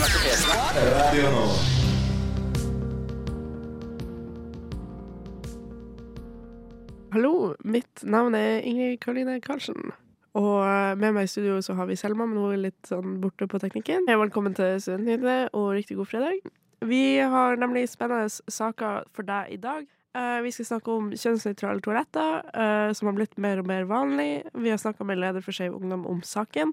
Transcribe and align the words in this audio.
universitetene. 0.00 0.82
Radio 0.96 1.30
nå. 1.34 1.44
Hallo, 7.10 7.32
mitt 7.66 8.04
navn 8.06 8.36
er 8.38 8.62
Ingrid 8.64 9.00
Karoline 9.02 9.40
Karlsen. 9.44 9.90
Og 10.38 10.62
eh, 10.62 10.94
med 10.96 11.16
meg 11.16 11.26
i 11.26 11.32
studio 11.32 11.58
så 11.64 11.74
har 11.76 11.90
vi 11.90 11.98
Selma, 11.98 12.24
men 12.24 12.38
hun 12.38 12.54
er 12.54 12.62
litt 12.68 12.88
sånn 12.88 13.18
borte 13.20 13.48
på 13.50 13.60
teknikken. 13.60 14.06
Velkommen 14.08 14.56
til 14.56 14.78
Studentnyhetene, 14.80 15.50
og 15.58 15.74
riktig 15.76 15.98
god 15.98 16.08
fredag. 16.14 16.52
Vi 16.86 17.02
har 17.18 17.60
nemlig 17.60 17.90
spennende 17.92 18.30
saker 18.30 19.04
for 19.12 19.28
deg 19.28 19.52
i 19.52 19.60
dag. 19.60 19.84
Uh, 20.16 20.40
vi 20.42 20.54
skal 20.54 20.70
snakke 20.70 20.94
om 20.94 21.12
kjønnsnøytrale 21.12 21.84
toaletter, 21.84 22.40
uh, 22.54 22.88
som 22.96 23.10
har 23.10 23.18
blitt 23.18 23.36
mer 23.42 23.60
og 23.60 23.68
mer 23.68 23.84
vanlig. 23.90 24.46
Vi 24.56 24.72
har 24.72 24.80
snakka 24.80 25.04
med 25.06 25.20
leder 25.20 25.44
for 25.44 25.54
Skeiv 25.54 25.76
Ungdom 25.76 26.08
om 26.08 26.24
saken. 26.24 26.72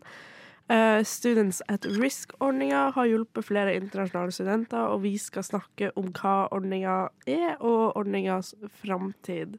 Eh, 0.70 1.04
Students 1.04 1.62
at 1.68 1.86
Risk-ordninga 1.86 2.90
har 2.92 3.08
hjulpet 3.08 3.46
flere 3.48 3.76
internasjonale 3.78 4.34
studenter, 4.36 4.90
og 4.92 5.06
vi 5.06 5.14
skal 5.18 5.46
snakke 5.48 5.94
om 5.96 6.10
hva 6.12 6.50
ordninga 6.52 6.98
er, 7.24 7.54
og 7.62 7.96
ordningas 7.96 8.52
framtid. 8.82 9.56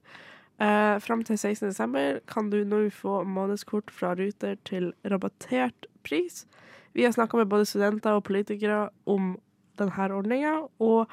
Uh, 0.58 0.98
Fram 0.98 1.22
til 1.22 1.38
16. 1.38 1.68
desember 1.68 2.18
kan 2.26 2.48
du 2.50 2.64
nå 2.66 2.80
få 2.90 3.22
månedskort 3.22 3.92
fra 3.94 4.10
Ruter 4.18 4.56
til 4.66 4.90
rabattert 5.06 5.86
pris. 6.02 6.46
Vi 6.92 7.04
har 7.06 7.14
snakka 7.14 7.38
med 7.38 7.46
både 7.46 7.64
studenter 7.64 8.18
og 8.18 8.24
politikere 8.26 8.88
om 9.06 9.36
denne 9.78 10.08
ordninga, 10.12 10.56
og 10.82 11.06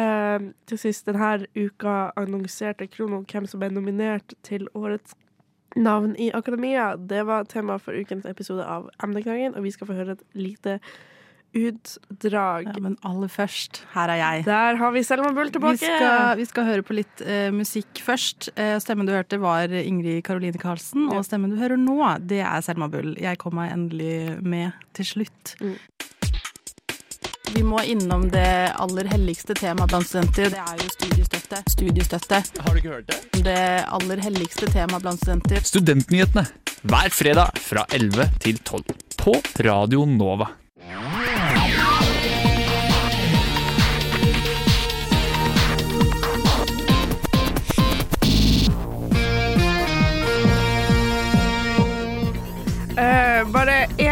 uh, 0.00 0.50
til 0.66 0.80
sist 0.80 1.06
denne 1.06 1.46
uka 1.54 2.10
annonserte 2.16 2.88
Krono 2.88 3.22
hvem 3.28 3.46
som 3.46 3.62
er 3.62 3.76
nominert 3.76 4.34
til 4.42 4.66
årets 4.74 5.14
navn 5.76 6.16
i 6.16 6.30
akademia. 6.34 6.96
Det 6.96 7.22
var 7.28 7.44
tema 7.44 7.78
for 7.82 7.96
ukens 7.96 8.26
episode 8.26 8.64
av 8.64 8.88
Emneknaggen, 9.04 9.56
og 9.56 9.66
vi 9.66 9.74
skal 9.74 9.90
få 9.90 9.98
høre 9.98 10.16
et 10.16 10.26
lite 10.38 10.78
utdrag. 11.56 12.68
Ja, 12.68 12.80
men 12.84 12.96
aller 13.06 13.30
først, 13.32 13.82
her 13.94 14.12
er 14.12 14.20
jeg. 14.20 14.44
Der 14.48 14.78
har 14.80 14.92
vi 14.92 15.02
Selma 15.06 15.30
Bull 15.36 15.50
tilbake. 15.52 15.80
Vi 15.80 15.86
skal, 15.86 16.36
vi 16.36 16.46
skal 16.48 16.68
høre 16.68 16.84
på 16.84 16.96
litt 16.98 17.22
uh, 17.24 17.48
musikk 17.56 18.02
først. 18.04 18.50
Uh, 18.58 18.76
stemmen 18.82 19.08
du 19.08 19.14
hørte 19.14 19.40
var 19.40 19.72
Ingrid 19.72 20.22
Karoline 20.26 20.60
Karlsen, 20.60 21.08
og 21.08 21.24
stemmen 21.26 21.54
du 21.54 21.58
hører 21.60 21.80
nå, 21.80 21.98
det 22.20 22.42
er 22.44 22.64
Selma 22.64 22.90
Bull. 22.92 23.14
Jeg 23.20 23.40
kom 23.40 23.56
meg 23.58 23.72
endelig 23.74 24.38
med 24.44 24.76
til 24.98 25.08
slutt. 25.14 25.56
Mm. 25.62 25.76
Vi 27.54 27.62
må 27.64 27.80
innom 27.82 28.28
det 28.30 28.72
aller 28.76 29.08
helligste 29.08 29.54
temaet 29.56 29.90
blant 29.90 30.08
studenter. 30.08 30.52
Det 30.52 30.60
er 30.62 30.82
jo 30.82 30.88
studiestøtte. 30.92 31.62
Studiestøtte. 31.72 32.40
Har 32.60 32.74
du 32.76 32.80
ikke 32.82 32.92
hørt 32.92 33.08
det? 33.10 33.42
Det 33.46 33.58
aller 33.98 34.22
helligste 34.22 34.68
temaet 34.70 35.04
blant 35.06 35.22
studenter. 35.22 35.64
Studentnyhetene 35.64 36.46
hver 36.88 37.10
fredag 37.10 37.58
fra 37.58 37.82
11 37.90 38.28
til 38.44 38.60
12 38.62 38.84
på 39.18 39.34
Radio 39.66 40.04
Nova. 40.06 40.52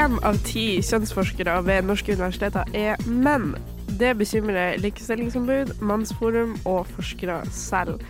Én 0.07 0.19
av 0.23 0.37
ti 0.47 0.79
kjønnsforskere 0.87 1.57
ved 1.67 1.87
norske 1.89 2.15
universiteter 2.15 2.69
er 2.77 3.01
menn. 3.11 3.55
Det 3.99 4.13
bekymrer 4.19 4.79
Likestillingsombud, 4.79 5.73
Mannsforum 5.83 6.53
og 6.69 6.87
forskere 6.95 7.41
selv. 7.51 8.03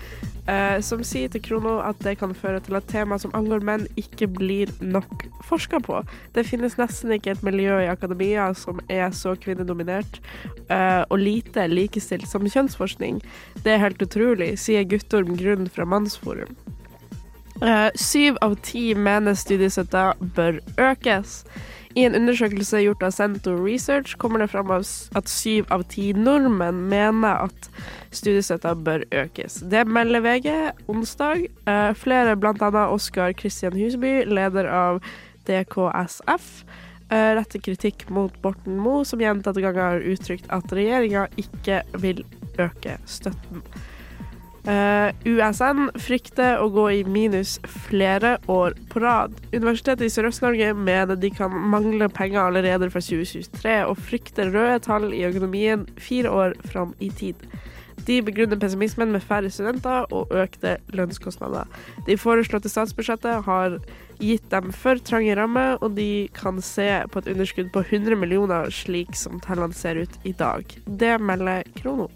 eh, 0.48 0.80
som 0.80 1.00
sier 1.02 1.28
til 1.28 1.42
Krono 1.42 1.80
at 1.82 1.98
det 2.04 2.18
kan 2.20 2.34
føre 2.34 2.60
til 2.60 2.76
at 2.78 2.86
tema 2.86 3.16
som 3.18 3.32
angår 3.34 3.64
menn, 3.66 3.86
ikke 3.96 4.28
blir 4.30 4.70
nok 4.80 5.24
forska 5.48 5.80
på. 5.82 6.02
Det 6.34 6.46
finnes 6.46 6.76
nesten 6.78 7.10
ikke 7.16 7.32
et 7.32 7.42
miljø 7.42 7.80
i 7.80 7.88
akademia 7.90 8.52
som 8.54 8.78
er 8.88 9.10
så 9.10 9.34
kvinnedominert 9.34 10.20
eh, 10.68 11.02
og 11.08 11.18
lite 11.18 11.66
likestilt 11.66 12.28
som 12.28 12.46
kjønnsforskning. 12.46 13.22
Det 13.64 13.72
er 13.72 13.82
helt 13.82 14.02
utrolig, 14.02 14.58
sier 14.58 14.84
Guttorm 14.84 15.34
Grunn 15.36 15.66
fra 15.66 15.84
Mannsforum. 15.84 16.54
Eh, 17.62 17.88
Syv 17.94 18.36
av 18.44 18.58
ti 18.62 18.90
mener 18.94 19.34
studiestøtta 19.34 20.12
bør 20.36 20.60
økes. 20.76 21.40
I 21.96 22.04
en 22.04 22.14
undersøkelse 22.18 22.82
gjort 22.84 23.04
av 23.06 23.14
Sento 23.16 23.54
Research 23.56 24.18
kommer 24.20 24.42
det 24.42 24.50
fram 24.52 24.68
at 24.68 25.30
syv 25.32 25.70
av 25.72 25.86
ti 25.88 26.10
nordmenn 26.12 26.82
mener 26.90 27.46
at 27.46 27.68
studiestøtta 28.12 28.74
bør 28.84 29.06
økes. 29.16 29.62
Det 29.64 29.86
melder 29.88 30.20
VG 30.26 30.50
onsdag. 30.92 31.46
Eh, 31.64 31.92
Flere, 31.96 32.36
bl.a. 32.36 32.84
Oskar 32.92 33.32
Christian 33.40 33.78
Husby, 33.80 34.26
leder 34.28 34.68
av 34.68 35.00
DKSF, 35.48 36.50
eh, 37.08 37.32
retter 37.40 37.64
kritikk 37.64 38.10
mot 38.12 38.36
Borten 38.44 38.76
Moe, 38.76 39.06
som 39.08 39.22
gjentatte 39.24 39.64
ganger 39.64 39.96
har 39.96 40.08
uttrykt 40.12 40.52
at 40.52 40.76
regjeringa 40.76 41.30
ikke 41.40 41.80
vil 42.04 42.26
øke 42.60 43.00
støtten. 43.08 43.64
Eh, 44.66 45.12
USN 45.30 45.92
frykter 46.02 46.58
å 46.58 46.66
gå 46.74 46.88
i 46.90 47.02
minus 47.06 47.54
flere 47.86 48.32
år 48.50 48.74
på 48.90 49.02
rad. 49.04 49.36
Universitetet 49.52 50.08
i 50.08 50.10
Sørøst-Norge 50.10 50.72
mener 50.74 51.18
de 51.22 51.30
kan 51.30 51.54
mangle 51.70 52.08
penger 52.10 52.48
allerede 52.48 52.90
fra 52.90 53.02
2023, 53.04 53.76
og 53.86 54.00
frykter 54.08 54.50
røde 54.50 54.80
tall 54.82 55.12
i 55.14 55.22
økonomien 55.28 55.86
fire 56.02 56.34
år 56.34 56.58
fram 56.66 56.96
i 56.98 57.12
tid. 57.14 57.46
De 58.06 58.18
begrunner 58.22 58.58
pessimismen 58.58 59.14
med 59.14 59.22
færre 59.22 59.50
studenter 59.50 60.10
og 60.14 60.34
økte 60.34 60.76
lønnskostnader. 60.94 61.70
De 62.06 62.18
foreslåtte 62.18 62.70
statsbudsjettet 62.70 63.46
har 63.46 63.78
gitt 64.18 64.46
dem 64.50 64.70
for 64.74 64.98
trange 64.98 65.34
rammer, 65.38 65.78
og 65.78 65.94
de 65.94 66.26
kan 66.34 66.58
se 66.62 66.88
på 67.12 67.22
et 67.22 67.30
underskudd 67.34 67.70
på 67.74 67.86
100 67.86 68.18
millioner, 68.18 68.70
slik 68.74 69.14
som 69.18 69.38
tallene 69.42 69.74
ser 69.74 70.02
ut 70.02 70.22
i 70.26 70.34
dag. 70.34 70.66
Det 70.86 71.18
melder 71.22 71.66
Krono. 71.78 72.10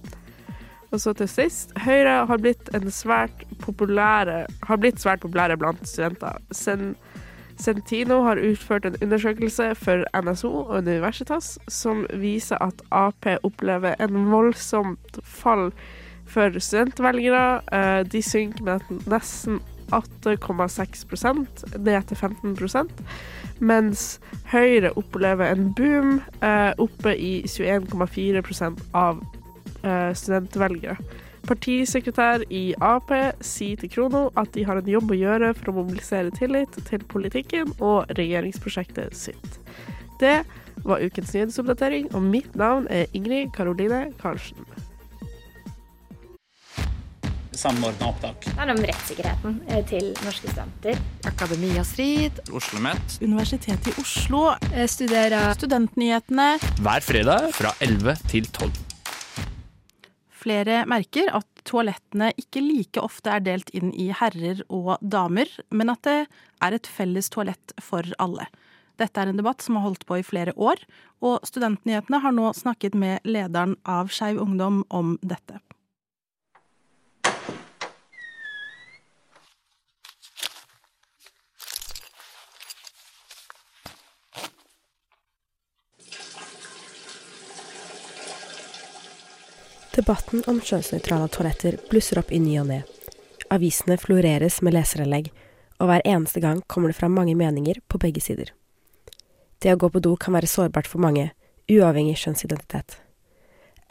Og 0.90 1.00
så 1.00 1.12
til 1.14 1.28
sist, 1.30 1.72
Høyre 1.78 2.26
har 2.26 2.42
blitt, 2.42 2.70
svært 2.90 3.44
populære, 3.62 4.46
har 4.66 4.80
blitt 4.82 5.00
svært 5.00 5.22
populære 5.22 5.56
blant 5.60 5.86
studenter. 5.86 6.40
Sen, 6.50 6.96
Sentino 7.60 8.22
har 8.26 8.40
utført 8.42 8.86
en 8.88 8.96
undersøkelse 9.02 9.74
for 9.78 10.04
NSO 10.16 10.50
og 10.64 10.78
Universitas 10.78 11.58
som 11.68 12.06
viser 12.18 12.58
at 12.64 12.82
Ap 12.90 13.26
opplever 13.42 13.94
en 14.00 14.30
voldsomt 14.32 15.20
fall 15.22 15.70
for 16.26 16.58
studentvelgere. 16.58 17.60
Eh, 17.72 18.02
De 18.10 18.22
synker 18.22 18.64
med 18.64 19.06
nesten 19.06 19.60
8,6 19.92 21.78
ned 21.78 22.02
til 22.06 22.16
15% 22.16 22.90
mens 23.60 24.20
Høyre 24.50 24.92
opplever 24.96 25.52
en 25.52 25.72
boom 25.76 26.20
eh, 26.42 26.72
oppe 26.80 27.14
i 27.16 27.42
21,4% 27.46 28.80
av 28.94 29.20
studentvelgere. 30.14 30.96
Partisekretær 31.48 32.44
i 32.52 32.74
Ap 32.84 33.12
sier 33.44 33.80
til 33.80 33.90
Krono 33.92 34.26
at 34.38 34.52
de 34.54 34.66
har 34.68 34.80
en 34.80 34.90
jobb 34.92 35.14
å 35.14 35.18
gjøre 35.18 35.54
for 35.56 35.72
å 35.72 35.76
mobilisere 35.80 36.34
tillit 36.36 36.76
til 36.90 37.06
politikken 37.08 37.72
og 37.78 38.12
regjeringsprosjektet 38.18 39.16
sitt. 39.16 39.58
Det 40.20 40.42
var 40.84 41.00
ukens 41.00 41.32
nyhetsoppdatering, 41.34 42.12
og 42.14 42.22
mitt 42.24 42.54
navn 42.56 42.86
er 42.92 43.08
Ingrid 43.16 43.52
Karoline 43.56 44.10
Karlsen. 44.20 44.68
samordna 47.60 48.08
opptak. 48.08 48.44
Det 48.44 48.56
handler 48.56 48.78
om 48.78 48.84
rettssikkerheten 48.88 49.56
eh, 49.68 49.82
til 49.88 50.12
norske 50.24 50.48
studenter. 50.48 51.00
Akademia 51.28 51.84
Strid, 51.84 52.40
OsloMet 52.56 53.18
Universitetet 53.20 53.90
i 53.92 53.96
Oslo, 54.00 54.46
Jeg 54.72 54.90
Studerer 54.96 55.52
Studentnyhetene. 55.58 56.54
hver 56.80 57.04
fredag 57.04 57.50
fra 57.52 57.74
11 57.84 58.16
til 58.32 58.48
12. 58.48 58.89
Flere 60.40 60.84
merker 60.88 61.28
at 61.36 61.64
toalettene 61.68 62.30
ikke 62.40 62.62
like 62.64 63.02
ofte 63.02 63.32
er 63.34 63.44
delt 63.44 63.70
inn 63.76 63.92
i 63.92 64.08
herrer 64.16 64.62
og 64.72 64.94
damer, 65.02 65.50
men 65.68 65.92
at 65.92 66.02
det 66.06 66.18
er 66.64 66.76
et 66.76 66.88
felles 66.88 67.28
toalett 67.32 67.74
for 67.82 68.06
alle. 68.22 68.46
Dette 69.00 69.20
er 69.20 69.30
en 69.30 69.40
debatt 69.40 69.64
som 69.64 69.76
har 69.76 69.86
holdt 69.88 70.06
på 70.08 70.20
i 70.20 70.24
flere 70.24 70.54
år, 70.56 70.80
og 71.24 71.44
Studentnyhetene 71.48 72.20
har 72.24 72.36
nå 72.36 72.52
snakket 72.56 72.96
med 72.96 73.24
lederen 73.28 73.76
av 73.88 74.12
Skeiv 74.12 74.40
Ungdom 74.40 74.82
om 74.88 75.16
dette. 75.20 75.60
Debatten 90.00 90.40
om 90.48 90.62
kjønnsnøytrale 90.64 91.26
toaletter 91.28 91.74
blusser 91.90 92.22
opp 92.22 92.30
i 92.32 92.38
ny 92.40 92.54
og 92.62 92.70
ne. 92.70 92.78
Avisene 93.52 93.98
floreres 94.00 94.62
med 94.64 94.72
leserinnlegg, 94.72 95.28
og 95.76 95.90
hver 95.90 96.04
eneste 96.08 96.40
gang 96.40 96.62
kommer 96.72 96.88
det 96.88 96.96
fram 96.96 97.12
mange 97.18 97.34
meninger 97.36 97.82
på 97.84 98.00
begge 98.00 98.22
sider. 98.24 98.54
Det 99.60 99.74
å 99.74 99.80
gå 99.82 99.92
på 99.92 100.00
do 100.00 100.14
kan 100.16 100.38
være 100.38 100.48
sårbart 100.48 100.88
for 100.88 101.04
mange, 101.04 101.28
uavhengig 101.68 102.16
kjønnsidentitet. 102.22 102.96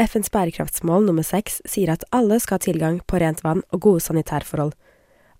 FNs 0.01 0.33
bærekraftsmål 0.33 1.05
nummer 1.05 1.27
seks 1.27 1.61
sier 1.69 1.93
at 1.93 2.07
alle 2.15 2.39
skal 2.41 2.57
ha 2.57 2.65
tilgang 2.65 3.01
på 3.05 3.21
rent 3.21 3.45
vann 3.45 3.61
og 3.69 3.85
gode 3.85 4.01
sanitærforhold. 4.07 4.73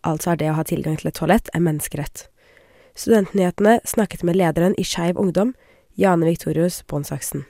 Altså 0.06 0.36
er 0.36 0.44
det 0.44 0.54
å 0.54 0.57
ha 0.60 0.68
tilgang 0.69 1.00
til 1.01 1.10
et 1.10 1.18
toalett 1.18 1.50
en 1.56 1.66
menneskerett. 1.66 2.27
Studentnyhetene 2.94 3.80
snakket 3.89 4.21
med 4.27 4.38
lederen 4.38 4.77
i 4.77 4.86
Skeiv 4.86 5.18
Ungdom, 5.18 5.56
Jane 5.98 6.30
Victorius 6.30 6.83
Båndsaksen. 6.86 7.48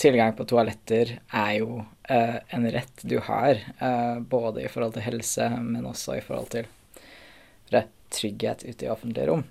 Tilgang 0.00 0.34
på 0.36 0.48
toaletter 0.48 1.18
er 1.20 1.54
jo 1.58 1.82
eh, 2.08 2.40
en 2.56 2.66
rett 2.72 3.06
du 3.06 3.18
har, 3.26 3.60
eh, 3.78 4.18
både 4.20 4.64
i 4.64 4.70
forhold 4.72 4.96
til 4.96 5.06
helse, 5.06 5.48
men 5.60 5.88
også 5.88 6.18
i 6.18 6.24
forhold 6.24 6.52
til 6.56 6.70
trygghet 8.10 8.64
ute 8.64 8.86
i 8.86 8.88
offentlige 8.88 9.26
rom. 9.26 9.44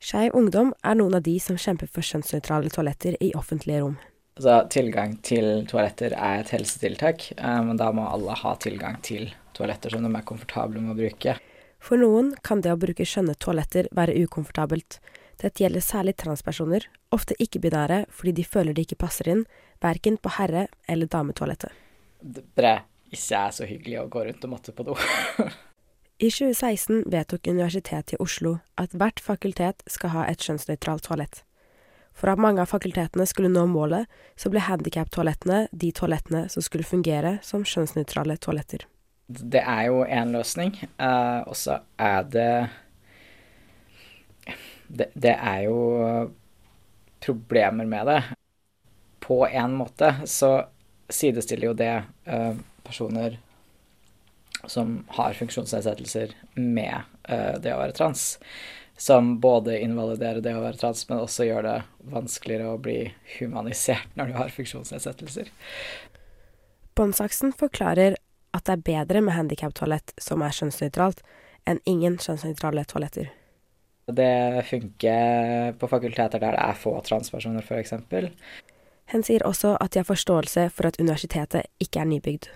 Skeiv 0.00 0.34
Ungdom 0.36 0.72
er 0.84 0.96
noen 0.96 1.18
av 1.18 1.24
de 1.26 1.36
som 1.42 1.58
kjemper 1.60 1.90
for 1.92 2.04
kjønnsnøytrale 2.06 2.72
toaletter 2.72 3.18
i 3.20 3.32
offentlige 3.36 3.82
rom. 3.84 3.98
Altså, 4.38 4.56
tilgang 4.72 5.18
til 5.26 5.66
toaletter 5.68 6.14
er 6.16 6.40
et 6.40 6.52
helsetiltak, 6.54 7.26
eh, 7.36 7.60
men 7.66 7.80
da 7.80 7.90
må 7.92 8.06
alle 8.08 8.36
ha 8.42 8.54
tilgang 8.62 9.00
til 9.04 9.28
toaletter 9.56 9.92
som 9.92 10.06
de 10.06 10.12
er 10.14 10.26
komfortable 10.26 10.80
med 10.80 10.94
å 10.94 11.00
bruke. 11.02 11.36
For 11.80 12.00
noen 12.00 12.34
kan 12.44 12.60
det 12.64 12.72
å 12.72 12.80
bruke 12.80 13.04
skjønne 13.08 13.36
toaletter 13.40 13.88
være 13.96 14.16
ukomfortabelt. 14.24 15.00
Dette 15.40 15.64
gjelder 15.64 15.80
særlig 15.80 16.16
transpersoner, 16.20 16.84
ofte 17.14 17.36
ikke-binære 17.40 18.04
fordi 18.12 18.34
de 18.36 18.44
føler 18.44 18.76
de 18.76 18.84
ikke 18.84 19.00
passer 19.00 19.30
inn, 19.32 19.46
verken 19.80 20.18
på 20.20 20.32
herre- 20.36 20.68
eller 20.88 21.08
dametoalettet. 21.08 21.72
Det 22.20 22.44
bare 22.54 22.82
ikke 23.10 23.36
er 23.40 23.50
så 23.56 23.66
hyggelig 23.66 24.00
å 24.02 24.08
gå 24.12 24.24
rundt 24.26 24.44
og 24.44 24.52
måtte 24.52 24.74
på 24.76 24.84
do. 24.84 24.96
I 26.20 26.28
2016 26.28 27.06
vedtok 27.08 27.48
Universitetet 27.48 28.12
i 28.12 28.20
Oslo 28.20 28.58
at 28.76 28.92
hvert 28.92 29.22
fakultet 29.24 29.80
skal 29.88 30.12
ha 30.12 30.26
et 30.28 30.44
kjønnsnøytralt 30.44 31.06
toalett. 31.08 31.40
For 32.12 32.28
at 32.28 32.42
mange 32.42 32.60
av 32.60 32.68
fakultetene 32.68 33.24
skulle 33.24 33.48
nå 33.48 33.62
målet, 33.70 34.04
så 34.36 34.50
ble 34.52 34.60
handikaptoalettene 34.66 35.62
de 35.72 35.88
toalettene 35.96 36.44
som 36.52 36.64
skulle 36.64 36.84
fungere 36.84 37.38
som 37.46 37.64
kjønnsnøytrale 37.64 38.36
toaletter. 38.36 38.84
Det 39.30 39.62
er 39.62 39.86
jo 39.88 40.02
én 40.04 40.34
løsning, 40.34 40.74
eh, 40.98 41.40
og 41.46 41.56
så 41.56 41.78
er 41.96 42.22
det, 42.28 42.68
det 44.90 45.36
er 45.36 45.62
jo 45.68 45.80
problemer 47.20 47.84
med 47.84 48.06
det. 48.06 48.22
På 49.20 49.46
en 49.46 49.74
måte 49.78 50.14
så 50.24 50.64
sidestiller 51.08 51.70
jo 51.70 51.76
det 51.78 52.02
eh, 52.24 52.54
personer 52.82 53.38
som 54.64 55.04
har 55.08 55.32
funksjonsnedsettelser 55.32 56.34
med 56.54 57.00
eh, 57.28 57.56
det 57.62 57.74
å 57.74 57.80
være 57.80 57.96
trans. 57.96 58.38
Som 58.96 59.38
både 59.40 59.78
invaliderer 59.80 60.42
det 60.44 60.54
å 60.56 60.62
være 60.64 60.80
trans, 60.80 61.06
men 61.08 61.22
også 61.22 61.46
gjør 61.48 61.64
det 61.64 61.76
vanskeligere 62.12 62.74
å 62.74 62.80
bli 62.80 62.98
humanisert 63.38 64.16
når 64.18 64.32
du 64.32 64.38
har 64.40 64.52
funksjonsnedsettelser. 64.52 65.48
Båndsaksen 66.98 67.54
forklarer 67.56 68.18
at 68.52 68.66
det 68.66 68.76
er 68.76 68.86
bedre 68.90 69.22
med 69.24 69.38
handikaptoalett 69.38 70.12
som 70.20 70.42
er 70.44 70.52
kjønnsnøytralt, 70.52 71.22
enn 71.68 71.80
ingen 71.88 72.18
kjønnsnøytrale 72.20 72.84
toaletter. 72.88 73.30
Det 74.16 74.64
funker 74.68 75.74
på 75.78 75.88
fakulteter 75.90 76.42
der 76.42 76.56
det 76.56 76.62
er 76.62 76.78
få 76.78 76.96
transpersoner, 77.06 77.64
f.eks. 77.64 77.94
Hen 79.10 79.26
sier 79.26 79.44
også 79.46 79.74
at 79.80 79.92
de 79.92 80.02
har 80.02 80.08
forståelse 80.08 80.68
for 80.74 80.90
at 80.90 81.00
universitetet 81.02 81.66
ikke 81.82 82.02
er 82.02 82.10
nybygd. 82.10 82.50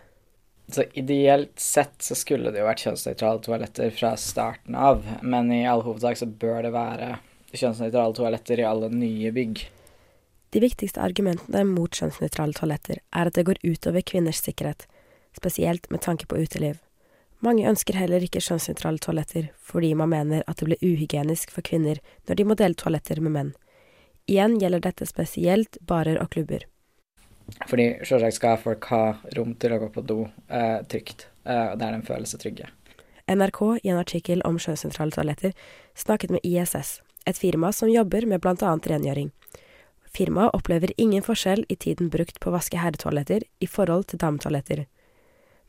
Så 0.73 0.87
ideelt 0.97 1.61
sett 1.61 2.01
så 2.03 2.17
skulle 2.17 2.53
det 2.55 2.63
jo 2.63 2.69
vært 2.69 2.85
kjønnsnøytrale 2.87 3.43
toaletter 3.45 3.91
fra 3.93 4.15
starten 4.17 4.77
av, 4.79 5.03
men 5.21 5.51
i 5.53 5.65
all 5.69 5.85
hovedsak 5.85 6.17
så 6.17 6.29
bør 6.31 6.63
det 6.65 6.73
være 6.75 7.11
kjønnsnøytrale 7.53 8.17
toaletter 8.17 8.63
i 8.63 8.69
alle 8.69 8.89
nye 8.93 9.33
bygg. 9.35 9.67
De 10.55 10.63
viktigste 10.63 11.03
argumentene 11.03 11.65
mot 11.67 11.93
kjønnsnøytrale 11.93 12.57
toaletter 12.57 13.03
er 13.03 13.29
at 13.29 13.37
det 13.37 13.45
går 13.49 13.61
utover 13.67 14.07
kvinners 14.07 14.41
sikkerhet, 14.45 14.87
spesielt 15.37 15.91
med 15.91 16.05
tanke 16.07 16.29
på 16.31 16.39
uteliv. 16.39 16.79
Mange 17.45 17.67
ønsker 17.69 17.97
heller 17.99 18.25
ikke 18.25 18.41
kjønnsnøytrale 18.41 19.03
toaletter 19.05 19.51
fordi 19.69 19.91
man 19.99 20.13
mener 20.13 20.45
at 20.49 20.61
det 20.61 20.69
blir 20.71 20.85
uhygienisk 20.85 21.51
for 21.53 21.67
kvinner 21.67 22.01
når 22.29 22.39
de 22.39 22.47
må 22.49 22.57
dele 22.57 22.79
toaletter 22.79 23.21
med 23.21 23.35
menn. 23.35 23.51
Igjen 24.31 24.57
gjelder 24.61 24.87
dette 24.87 25.05
spesielt 25.09 25.77
barer 25.85 26.17
og 26.23 26.31
klubber. 26.33 26.65
Fordi 27.69 27.91
selvsagt 28.09 28.39
skal 28.39 28.57
folk 28.63 28.89
ha 28.89 29.03
rom 29.37 29.53
til 29.61 29.75
å 29.75 29.81
gå 29.83 29.91
på 29.93 30.05
do 30.09 30.23
eh, 30.49 30.81
trygt, 30.89 31.27
eh, 31.45 31.75
der 31.77 31.93
de 31.93 32.01
føler 32.07 32.31
seg 32.31 32.41
trygge. 32.41 32.71
NRK 33.29 33.61
i 33.83 33.93
en 33.93 34.01
artikkel 34.01 34.41
om 34.49 34.57
kjønnsnøytrale 34.61 35.13
toaletter 35.13 35.53
snakket 36.01 36.33
med 36.33 36.45
ISS, 36.45 36.99
et 37.29 37.41
firma 37.41 37.73
som 37.73 37.93
jobber 37.93 38.25
med 38.29 38.45
annet 38.49 38.89
rengjøring. 38.89 39.31
Firmaet 40.15 40.55
opplever 40.57 40.93
ingen 40.97 41.25
forskjell 41.27 41.65
i 41.69 41.77
tiden 41.77 42.09
brukt 42.09 42.41
på 42.41 42.49
å 42.49 42.57
vaske 42.57 42.81
herretoaletter 42.81 43.45
i 43.61 43.69
forhold 43.69 44.09
til 44.09 44.21
dametoaletter. 44.23 44.85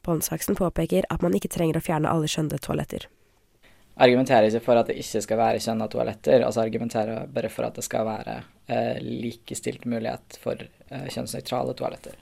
Båndsaksen 0.06 0.58
påpeker 0.58 1.08
at 1.10 1.24
man 1.26 1.36
ikke 1.38 1.50
trenger 1.52 1.80
å 1.80 1.84
fjerne 1.84 2.12
alle 2.12 2.30
skjønne 2.30 2.60
toaletter. 2.62 3.08
Argumenterer 3.96 4.50
ikke 4.50 4.66
for 4.66 4.80
at 4.80 4.90
det 4.92 4.98
ikke 5.00 5.22
skal 5.24 5.40
være 5.40 5.62
kjønna 5.64 5.88
toaletter, 5.92 6.44
altså 6.44 6.66
argumenterer 6.66 7.30
bare 7.32 7.50
for 7.52 7.68
at 7.68 7.78
det 7.80 7.86
skal 7.86 8.04
være 8.10 8.36
eh, 8.68 9.00
likestilt 9.00 9.88
mulighet 9.88 10.36
for 10.44 10.60
eh, 10.60 11.06
kjønnsnøytrale 11.14 11.76
toaletter. 11.80 12.18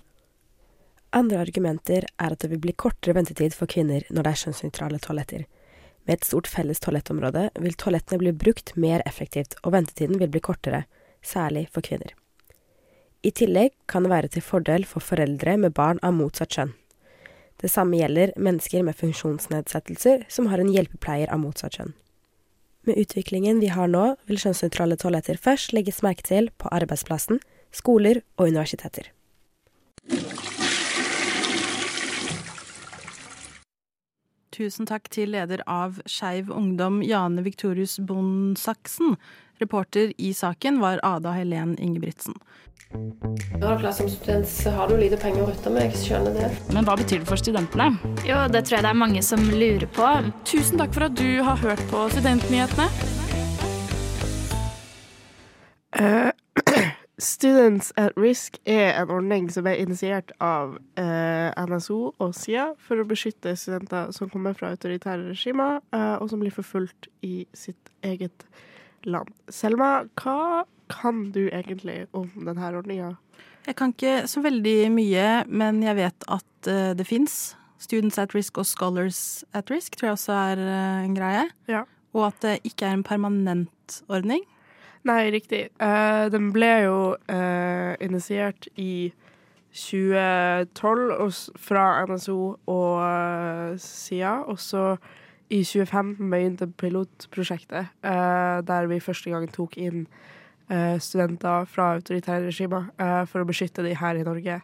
Andre 1.18 1.42
argumenter 1.42 2.06
er 2.06 2.36
at 2.36 2.42
det 2.42 2.52
vil 2.54 2.62
bli 2.62 2.76
kortere 2.78 3.18
ventetid 3.18 3.58
for 3.58 3.70
kvinner 3.70 4.06
når 4.10 4.26
det 4.26 4.32
er 4.34 4.42
kjønnsnøytrale 4.44 5.02
toaletter. 5.02 5.48
Med 6.06 6.20
et 6.20 6.28
stort 6.28 6.50
felles 6.52 6.82
toalettområde 6.84 7.48
vil 7.64 7.78
toalettene 7.80 8.22
bli 8.22 8.36
brukt 8.38 8.76
mer 8.78 9.02
effektivt, 9.10 9.56
og 9.64 9.74
ventetiden 9.74 10.20
vil 10.22 10.30
bli 10.30 10.44
kortere, 10.44 10.84
særlig 11.24 11.68
for 11.74 11.86
kvinner. 11.86 12.14
I 13.24 13.32
tillegg 13.32 13.72
kan 13.88 14.04
det 14.04 14.12
være 14.12 14.32
til 14.34 14.44
fordel 14.44 14.86
for 14.86 15.06
foreldre 15.06 15.56
med 15.58 15.74
barn 15.74 16.02
av 16.04 16.14
motsatt 16.18 16.54
kjønn. 16.58 16.74
Det 17.64 17.72
samme 17.72 17.96
gjelder 17.96 18.34
mennesker 18.36 18.84
med 18.84 18.98
funksjonsnedsettelser 19.00 20.26
som 20.28 20.50
har 20.52 20.60
en 20.60 20.72
hjelpepleier 20.74 21.30
av 21.32 21.40
motsatt 21.46 21.78
kjønn. 21.78 21.94
Med 22.84 22.98
utviklingen 23.00 23.62
vi 23.64 23.70
har 23.72 23.88
nå, 23.88 24.18
vil 24.28 24.42
kjønnsnøytrale 24.42 24.98
toaletter 25.00 25.40
først 25.40 25.72
legges 25.72 26.02
merke 26.04 26.26
til 26.28 26.50
på 26.60 26.68
arbeidsplassen, 26.76 27.40
skoler 27.72 28.20
og 28.36 28.52
universiteter. 28.52 29.08
Tusen 34.54 34.86
takk 34.86 35.08
til 35.10 35.32
leder 35.34 35.64
av 35.64 36.02
Skeiv 36.04 36.52
Ungdom, 36.52 37.00
Jane 37.02 37.42
Victorius 37.48 37.96
Bondsaksen. 38.04 39.16
Reporter 39.64 40.12
i 40.20 40.34
saken 40.36 40.84
var 40.84 41.00
Ada 41.08 41.32
Helen 41.40 41.78
Ingebrigtsen. 41.80 42.36
Du 42.94 43.66
er 43.66 43.80
klar 43.80 43.92
som 43.92 44.10
student, 44.10 44.48
så 44.48 44.70
har 44.70 44.88
du 44.88 44.98
lite 44.98 45.18
penger 45.18 45.42
å 45.42 45.48
rutte 45.50 45.72
med. 45.74 45.88
Jeg 45.88 46.02
skjønner 46.04 46.36
det. 46.38 46.50
Men 46.76 46.86
hva 46.86 46.94
betyr 47.00 47.24
det 47.24 47.26
for 47.26 47.42
studentene? 47.42 47.88
Jo, 48.28 48.44
det 48.54 48.66
tror 48.68 48.78
jeg 48.78 48.86
det 48.86 48.92
er 48.92 49.00
mange 49.00 49.24
som 49.26 49.42
lurer 49.50 49.88
på. 49.96 50.10
Tusen 50.46 50.82
takk 50.82 50.94
for 50.94 51.08
at 51.08 51.16
du 51.18 51.42
har 51.42 51.58
hørt 51.64 51.82
på 51.90 52.04
Studentnyhetene. 52.14 52.86
Uh, 55.98 56.30
Students 57.34 57.90
at 57.98 58.14
Risk 58.20 58.60
er 58.70 58.92
en 59.00 59.14
ordning 59.16 59.50
som 59.54 59.66
er 59.70 59.80
initiert 59.82 60.34
av 60.44 60.76
eh, 61.00 61.54
NSO 61.70 62.00
og 62.18 62.34
SIA 62.36 62.72
for 62.82 63.00
å 63.00 63.06
beskytte 63.08 63.54
studenter 63.56 64.10
som 64.18 64.32
kommer 64.34 64.58
fra 64.58 64.74
autoritære 64.74 65.30
regimer, 65.30 65.78
eh, 65.94 66.16
og 66.18 66.32
som 66.34 66.42
blir 66.42 66.52
forfulgt 66.54 67.08
i 67.22 67.46
sitt 67.54 67.94
eget 68.04 68.46
land. 68.46 68.70
Selma, 69.52 70.06
hva 70.20 70.64
kan 70.92 71.32
du 71.32 71.48
egentlig 71.50 72.06
om 72.14 72.30
denne 72.46 72.72
ordninga? 72.78 73.16
Jeg 73.64 73.78
kan 73.80 73.94
ikke 73.94 74.28
så 74.28 74.42
veldig 74.44 74.92
mye, 74.92 75.28
men 75.48 75.84
jeg 75.86 75.96
vet 75.96 76.26
at 76.32 76.68
eh, 76.68 76.92
det 76.98 77.08
fins. 77.08 77.56
Students 77.84 78.20
at 78.20 78.36
risk 78.36 78.58
og 78.62 78.68
scholars 78.68 79.44
at 79.56 79.72
risk 79.72 79.98
tror 79.98 80.08
jeg 80.08 80.18
også 80.18 80.34
er 80.34 80.64
eh, 80.64 81.06
en 81.06 81.16
greie. 81.16 81.46
Ja. 81.72 81.84
Og 82.14 82.28
at 82.28 82.42
det 82.44 82.58
ikke 82.68 82.86
er 82.88 82.98
en 82.98 83.08
permanent 83.08 84.04
ordning. 84.12 84.44
Nei, 85.08 85.32
riktig. 85.36 85.68
Eh, 85.84 86.26
den 86.32 86.52
ble 86.56 86.74
jo 86.86 86.98
initiert 88.04 88.68
i 88.80 89.12
2012 89.74 91.58
fra 91.60 92.06
NSO 92.08 92.38
og 92.70 93.80
SIA, 93.82 94.36
og 94.46 94.60
så 94.62 94.98
i 95.50 95.60
2015 95.64 96.30
begynte 96.32 96.68
pilotprosjektet, 96.80 97.92
eh, 98.04 98.62
der 98.66 98.88
vi 98.88 99.02
første 99.04 99.34
gang 99.34 99.48
tok 99.52 99.76
inn 99.78 100.06
eh, 100.72 100.96
studenter 101.04 101.68
fra 101.70 101.94
autoritære 101.98 102.48
regimer 102.48 102.90
eh, 102.98 103.24
for 103.30 103.44
å 103.44 103.50
beskytte 103.50 103.84
de 103.86 103.96
her 104.00 104.20
i 104.20 104.26
Norge. 104.26 104.62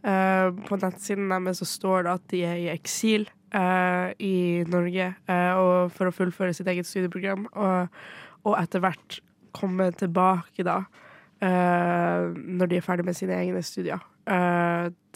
Eh, 0.00 0.46
på 0.68 0.78
nettsiden 0.80 1.28
deres 1.32 1.60
så 1.60 1.68
står 1.68 2.06
det 2.06 2.14
at 2.14 2.28
de 2.32 2.44
er 2.48 2.60
i 2.62 2.70
eksil 2.72 3.26
eh, 3.52 4.14
i 4.22 4.36
Norge 4.70 5.10
eh, 5.10 5.90
for 5.96 6.08
å 6.08 6.14
fullføre 6.14 6.54
sitt 6.56 6.70
eget 6.72 6.88
studieprogram, 6.88 7.48
og, 7.52 8.00
og 8.46 8.56
etter 8.62 8.84
hvert 8.86 9.20
komme 9.56 9.90
tilbake 9.98 10.64
da, 10.64 10.84
når 11.40 12.68
de 12.68 12.76
er 12.76 12.84
ferdig 12.84 13.06
med 13.08 13.16
sine 13.16 13.34
egne 13.40 13.62
studier, 13.64 13.98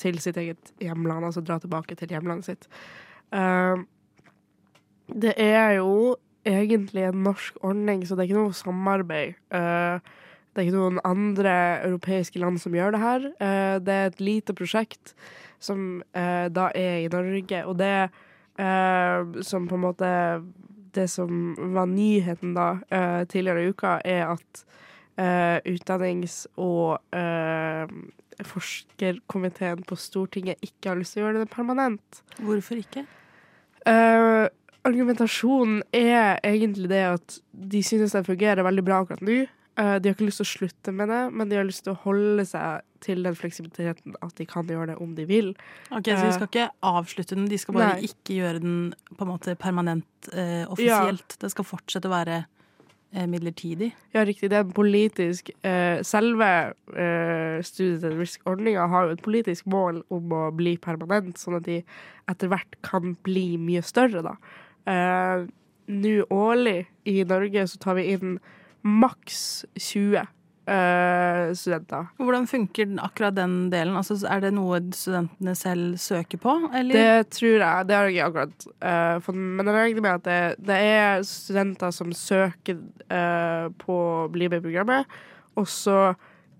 til 0.00 0.16
sitt 0.24 0.38
eget 0.40 0.72
hjemland, 0.82 1.26
altså 1.28 1.42
dra 1.44 1.60
tilbake 1.62 1.94
til 2.00 2.10
hjemlandet 2.10 2.48
sitt. 2.48 2.64
Eh, 3.34 3.84
det 5.08 5.34
er 5.40 5.78
jo 5.78 6.16
egentlig 6.44 7.06
en 7.08 7.24
norsk 7.24 7.56
ordning, 7.64 8.04
så 8.06 8.14
det 8.14 8.24
er 8.24 8.30
ikke 8.30 8.42
noe 8.42 8.56
samarbeid. 8.56 9.38
Eh, 9.54 10.12
det 10.54 10.60
er 10.60 10.68
ikke 10.68 10.76
noen 10.76 11.00
andre 11.06 11.54
europeiske 11.86 12.40
land 12.40 12.60
som 12.62 12.76
gjør 12.76 12.94
det 12.94 13.02
her. 13.02 13.26
Eh, 13.42 13.76
det 13.84 13.94
er 13.94 14.12
et 14.12 14.22
lite 14.22 14.56
prosjekt 14.56 15.14
som 15.62 16.02
eh, 16.14 16.46
da 16.52 16.68
er 16.76 17.04
i 17.04 17.10
Norge, 17.12 17.64
og 17.66 17.80
det 17.80 17.96
som 18.54 19.64
på 19.66 19.74
en 19.74 19.82
måte 19.82 20.08
Det 20.94 21.08
som 21.10 21.56
var 21.74 21.88
nyheten 21.90 22.52
da 22.54 22.78
tidligere 23.26 23.64
i 23.64 23.72
uka, 23.74 23.96
er 24.04 24.30
at 24.36 24.60
utdannings- 25.66 26.46
og 26.54 27.02
forskerkomiteen 28.46 29.82
på 29.82 29.98
Stortinget 29.98 30.62
ikke 30.62 30.92
har 30.92 31.00
lyst 31.00 31.16
til 31.16 31.24
å 31.24 31.26
gjøre 31.26 31.42
det 31.42 31.50
permanent. 31.50 32.22
Hvorfor 32.38 32.78
ikke? 32.78 33.02
Eh, 33.90 34.46
argumentasjonen 34.84 35.82
er 35.96 36.40
egentlig 36.44 36.90
det 36.92 37.04
at 37.14 37.36
de 37.52 37.82
synes 37.84 38.14
det 38.14 38.26
fungerer 38.26 38.66
veldig 38.66 38.84
bra 38.86 39.02
akkurat 39.02 39.24
nå. 39.24 39.44
Eh, 39.74 39.96
de 39.98 40.06
har 40.06 40.14
ikke 40.14 40.28
lyst 40.28 40.38
til 40.38 40.46
å 40.46 40.52
slutte 40.52 40.92
med 40.94 41.10
det, 41.10 41.22
men 41.34 41.50
de 41.50 41.58
har 41.58 41.66
lyst 41.66 41.82
til 41.86 41.94
å 41.96 42.00
holde 42.04 42.44
seg 42.46 42.84
til 43.04 43.24
den 43.26 43.36
fleksibiliteten 43.36 44.14
at 44.22 44.34
de 44.38 44.46
kan 44.48 44.68
gjøre 44.70 44.92
det 44.92 44.98
om 45.02 45.14
de 45.16 45.26
vil. 45.28 45.52
Ok, 45.90 46.12
Så 46.12 46.20
de 46.22 46.34
skal 46.36 46.50
ikke 46.50 46.68
avslutte 46.86 47.36
den, 47.36 47.48
de 47.50 47.58
skal 47.58 47.76
bare 47.76 47.96
Nei. 47.96 48.10
ikke 48.10 48.38
gjøre 48.38 48.62
den 48.62 48.76
på 49.10 49.26
en 49.26 49.32
måte 49.32 49.56
permanent 49.60 50.30
eh, 50.32 50.62
offisielt. 50.70 51.36
Det 51.42 51.50
skal 51.52 51.66
fortsette 51.66 52.08
å 52.08 52.14
være 52.14 52.38
eh, 52.44 53.26
midlertidig. 53.30 53.90
Ja, 54.14 54.22
riktig. 54.24 54.52
Det 54.52 54.60
er 54.60 54.74
politisk 54.78 55.50
eh, 55.66 55.98
Selve 56.06 56.50
eh, 56.94 57.58
student 57.66 58.06
at 58.12 58.18
risk-ordninga 58.20 58.86
har 58.94 59.08
jo 59.08 59.16
et 59.18 59.26
politisk 59.26 59.66
mål 59.74 60.04
om 60.14 60.36
å 60.38 60.44
bli 60.54 60.76
permanent, 60.78 61.34
sånn 61.40 61.58
at 61.58 61.66
de 61.66 61.80
etter 62.30 62.52
hvert 62.52 62.78
kan 62.86 63.16
bli 63.26 63.56
mye 63.60 63.82
større, 63.84 64.22
da. 64.24 64.38
Eh, 64.86 65.46
Nå 65.86 66.12
årlig 66.32 66.86
i 67.04 67.18
Norge 67.28 67.66
så 67.68 67.76
tar 67.78 67.98
vi 67.98 68.06
inn 68.14 68.38
maks 68.88 69.66
20 69.76 70.16
eh, 70.66 71.50
studenter. 71.52 72.06
Hvordan 72.16 72.46
funker 72.48 72.86
den- 72.88 72.98
akkurat 73.04 73.34
den 73.36 73.68
delen? 73.70 73.96
Altså, 74.00 74.16
er 74.24 74.40
det 74.40 74.54
noe 74.56 74.78
studentene 74.96 75.54
selv 75.54 75.98
søker 76.00 76.38
på, 76.40 76.54
eller? 76.72 76.94
Det 76.94 77.30
tror 77.36 77.58
jeg. 77.60 77.86
Det 77.86 77.94
har 77.96 78.08
jeg 78.08 78.14
ikke 78.16 78.30
akkurat 78.30 78.66
eh, 78.80 79.18
fått 79.20 79.36
Men 79.36 79.66
jeg 79.66 79.74
regner 79.74 80.00
med 80.06 80.14
at 80.14 80.24
det, 80.24 80.66
det 80.66 80.78
er 80.80 81.22
studenter 81.22 81.92
som 81.92 82.12
søker 82.16 82.80
eh, 83.10 83.68
på 83.84 83.98
Bli 84.32 84.48
med-programmet, 84.48 85.04
og 85.56 85.66
så 85.68 86.14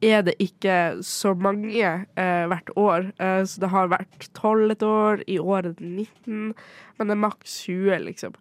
er 0.05 0.25
det 0.27 0.35
ikke 0.43 1.03
så 1.05 1.35
mange 1.35 1.81
eh, 1.81 2.45
hvert 2.51 2.71
år. 2.77 3.11
Eh, 3.19 3.43
så 3.49 3.63
det 3.63 3.71
har 3.73 3.93
vært 3.93 4.29
12 4.33 4.75
et 4.75 4.85
år, 4.87 5.25
i 5.31 5.39
år 5.39 5.69
det 5.69 5.75
19, 5.81 6.53
men 6.99 7.11
det 7.11 7.17
er 7.17 7.23
maks 7.25 7.59
20, 7.65 7.99
liksom. 8.09 8.37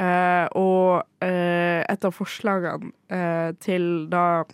Eh, 0.00 0.46
og 0.56 1.02
eh, 1.26 1.82
et 1.84 2.06
av 2.08 2.14
forslagene 2.16 2.92
eh, 3.12 3.50
til 3.60 4.06
da 4.12 4.44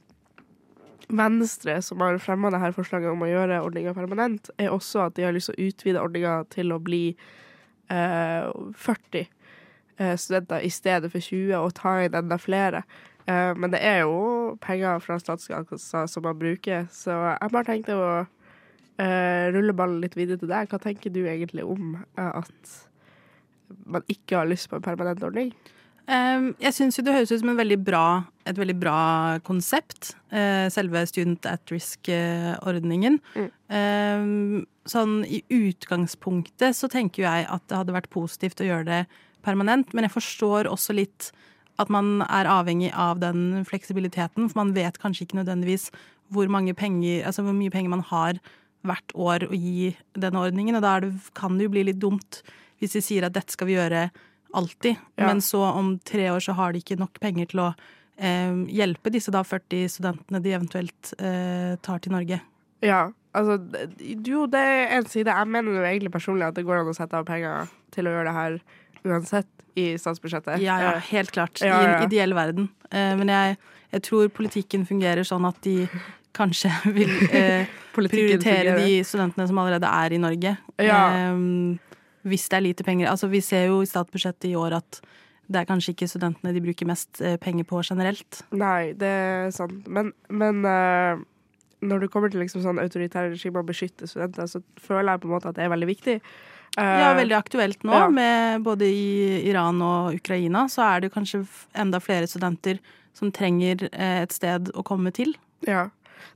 Venstre, 1.07 1.79
som 1.87 2.03
har 2.03 2.19
fremma 2.19 2.51
dette 2.51 2.73
forslaget 2.75 3.13
om 3.13 3.23
å 3.23 3.31
gjøre 3.31 3.61
ordninga 3.63 3.95
permanent, 3.95 4.51
er 4.59 4.73
også 4.75 5.05
at 5.05 5.15
de 5.15 5.27
har 5.27 5.37
lyst 5.37 5.53
til 5.53 5.59
å 5.59 5.69
utvide 5.69 6.03
ordninga 6.03 6.41
til 6.51 6.75
å 6.75 6.81
bli 6.83 7.05
eh, 7.95 8.49
40 8.75 9.21
eh, 9.23 10.17
studenter 10.19 10.67
i 10.67 10.73
stedet 10.75 11.13
for 11.13 11.23
20, 11.23 11.55
og 11.61 11.77
ta 11.79 12.01
inn 12.03 12.19
enda 12.19 12.41
flere. 12.43 12.83
Eh, 13.26 13.52
men 13.59 13.73
det 13.75 13.83
er 13.83 14.04
jo 14.04 14.56
penger 14.62 15.00
fra 15.02 15.18
statskassa 15.18 16.04
som 16.11 16.26
man 16.26 16.38
bruker, 16.38 16.87
så 16.95 17.16
jeg 17.35 17.52
bare 17.52 17.66
tenkte 17.66 17.97
å 17.99 18.11
uh, 18.23 19.47
rulle 19.54 19.75
ballen 19.76 20.02
litt 20.04 20.14
videre 20.18 20.38
til 20.40 20.50
deg. 20.52 20.68
Hva 20.71 20.78
tenker 20.83 21.12
du 21.12 21.25
egentlig 21.26 21.66
om 21.66 21.97
uh, 22.18 22.42
at 22.42 22.76
man 23.87 24.06
ikke 24.12 24.38
har 24.38 24.50
lyst 24.50 24.71
på 24.71 24.78
en 24.78 24.87
permanent 24.87 25.25
ordning? 25.26 25.50
Um, 26.06 26.52
jeg 26.62 26.71
syns 26.76 27.00
jo 27.00 27.02
det 27.02 27.16
høres 27.16 27.33
ut 27.35 27.42
som 27.42 27.50
en 27.50 27.59
veldig 27.59 27.80
bra, 27.83 28.23
et 28.47 28.59
veldig 28.59 28.76
bra 28.78 28.99
konsept. 29.42 30.12
selve 30.71 31.02
Student 31.11 31.49
at 31.50 31.73
Risk-ordningen. 31.73 33.18
Mm. 33.35 33.49
Um, 33.75 34.62
sånn 34.87 35.16
i 35.26 35.42
utgangspunktet 35.50 36.78
så 36.78 36.87
tenker 36.92 37.26
jeg 37.26 37.49
at 37.50 37.66
det 37.66 37.80
hadde 37.80 37.97
vært 37.97 38.12
positivt 38.14 38.62
å 38.62 38.68
gjøre 38.68 38.87
det 38.87 39.02
permanent, 39.42 39.90
men 39.95 40.06
jeg 40.06 40.14
forstår 40.14 40.71
også 40.71 40.95
litt 40.95 41.33
at 41.78 41.90
man 41.92 42.23
er 42.26 42.49
avhengig 42.50 42.92
av 42.95 43.21
den 43.21 43.64
fleksibiliteten, 43.68 44.49
for 44.49 44.61
man 44.62 44.75
vet 44.76 44.99
kanskje 45.02 45.26
ikke 45.26 45.40
nødvendigvis 45.40 45.90
hvor, 46.33 46.49
mange 46.50 46.75
penger, 46.75 47.25
altså 47.26 47.45
hvor 47.47 47.56
mye 47.56 47.71
penger 47.71 47.92
man 47.92 48.04
har 48.09 48.40
hvert 48.87 49.12
år 49.14 49.49
å 49.49 49.56
gi 49.56 49.90
denne 50.14 50.40
ordningen, 50.42 50.78
og 50.78 50.83
da 50.85 50.95
det, 51.02 51.12
kan 51.35 51.59
det 51.59 51.66
jo 51.66 51.75
bli 51.75 51.85
litt 51.88 52.00
dumt 52.02 52.42
hvis 52.80 52.97
de 52.97 53.02
sier 53.04 53.26
at 53.26 53.35
dette 53.35 53.54
skal 53.54 53.71
vi 53.71 53.76
gjøre 53.78 54.09
alltid, 54.56 54.97
Ja. 55.18 55.26
men 55.26 55.40
så 55.45 55.62
om 55.75 55.99
tre 55.99 56.30
år 56.30 56.40
så 56.45 56.54
har 56.56 56.73
de 56.73 56.80
ikke 56.80 56.99
nok 56.99 57.18
penger 57.21 57.47
til 57.50 57.61
å 57.64 57.68
eh, 58.16 58.52
hjelpe 58.73 59.12
disse 59.12 59.33
da 59.35 59.42
40 59.45 59.88
studentene 59.97 60.40
de 60.42 60.52
eventuelt 60.56 61.12
eh, 61.18 61.76
tar 61.83 62.00
til 62.00 62.12
Norge. 62.12 62.40
Ja, 62.85 63.11
altså 63.37 63.59
Jo, 64.00 64.47
det 64.47 64.61
er 64.61 64.97
en 64.97 65.09
side. 65.09 65.33
Jeg 65.33 65.49
mener 65.49 65.73
jo 65.73 65.85
egentlig 65.85 66.12
personlig 66.12 66.47
at 66.49 66.56
det 66.56 66.64
går 66.64 66.83
an 66.83 66.92
å 66.92 66.97
sette 66.97 67.16
av 67.16 67.26
penger 67.28 67.68
til 67.92 68.06
å 68.09 68.12
gjøre 68.14 68.28
det 68.30 68.37
her 68.37 68.59
uansett 69.07 69.49
i 69.77 69.89
statsbudsjettet. 70.01 70.61
Ja, 70.65 70.77
ja, 70.83 70.93
helt 71.11 71.33
klart. 71.35 71.61
Ja, 71.61 71.67
I 71.67 71.85
ja. 71.85 71.97
en 71.97 72.07
ideell 72.07 72.35
verden. 72.37 72.71
Eh, 72.91 73.13
men 73.19 73.33
jeg, 73.33 73.57
jeg 73.93 74.07
tror 74.09 74.31
politikken 74.33 74.87
fungerer 74.89 75.27
sånn 75.27 75.45
at 75.49 75.59
de 75.67 75.85
kanskje 76.37 76.71
vil 76.97 77.13
eh, 77.31 77.69
prioritere 77.97 78.41
fungerer. 78.41 78.81
de 78.85 79.03
studentene 79.05 79.49
som 79.49 79.61
allerede 79.63 79.91
er 79.91 80.17
i 80.17 80.23
Norge. 80.23 80.57
Eh, 80.81 81.43
hvis 82.27 82.49
det 82.51 82.59
er 82.59 82.65
lite 82.65 82.87
penger. 82.87 83.11
Altså, 83.13 83.31
vi 83.31 83.43
ser 83.45 83.69
jo 83.71 83.83
i 83.85 83.89
statsbudsjettet 83.89 84.51
i 84.51 84.57
år 84.59 84.81
at 84.81 85.01
det 85.47 85.61
er 85.61 85.69
kanskje 85.69 85.95
ikke 85.95 86.09
studentene 86.11 86.51
de 86.55 86.63
bruker 86.65 86.89
mest 86.89 87.21
eh, 87.23 87.37
penger 87.39 87.67
på 87.69 87.83
generelt. 87.87 88.43
Nei, 88.51 88.93
det 88.99 89.13
er 89.13 89.53
sant. 89.55 89.87
Men, 89.87 90.11
men 90.27 90.65
uh, 90.67 91.23
når 91.87 92.03
det 92.03 92.11
kommer 92.11 92.33
til 92.33 92.43
liksom 92.43 92.65
sånn 92.65 92.83
autoritære 92.83 93.31
regimer 93.35 93.63
og 93.63 93.71
beskytte 93.71 94.09
studenter, 94.11 94.49
så 94.51 94.63
føler 94.83 95.13
jeg 95.13 95.23
på 95.23 95.31
en 95.31 95.37
måte 95.37 95.53
at 95.53 95.59
det 95.59 95.67
er 95.67 95.73
veldig 95.73 95.91
viktig. 95.93 96.17
Eh, 96.76 96.99
Ja, 97.00 97.14
veldig 97.16 97.37
aktuelt 97.38 97.83
nå, 97.88 97.92
ja. 97.97 98.09
med 98.12 98.62
både 98.66 98.85
i 98.85 99.49
Iran 99.49 99.80
og 99.83 100.14
Ukraina, 100.18 100.66
så 100.68 100.83
er 100.97 101.00
det 101.06 101.12
kanskje 101.14 101.45
enda 101.75 102.00
flere 102.04 102.28
studenter 102.28 102.78
som 103.16 103.30
trenger 103.33 103.88
eh, 103.92 104.23
et 104.26 104.33
sted 104.37 104.68
å 104.76 104.85
komme 104.85 105.12
til. 105.16 105.33
Ja. 105.66 105.87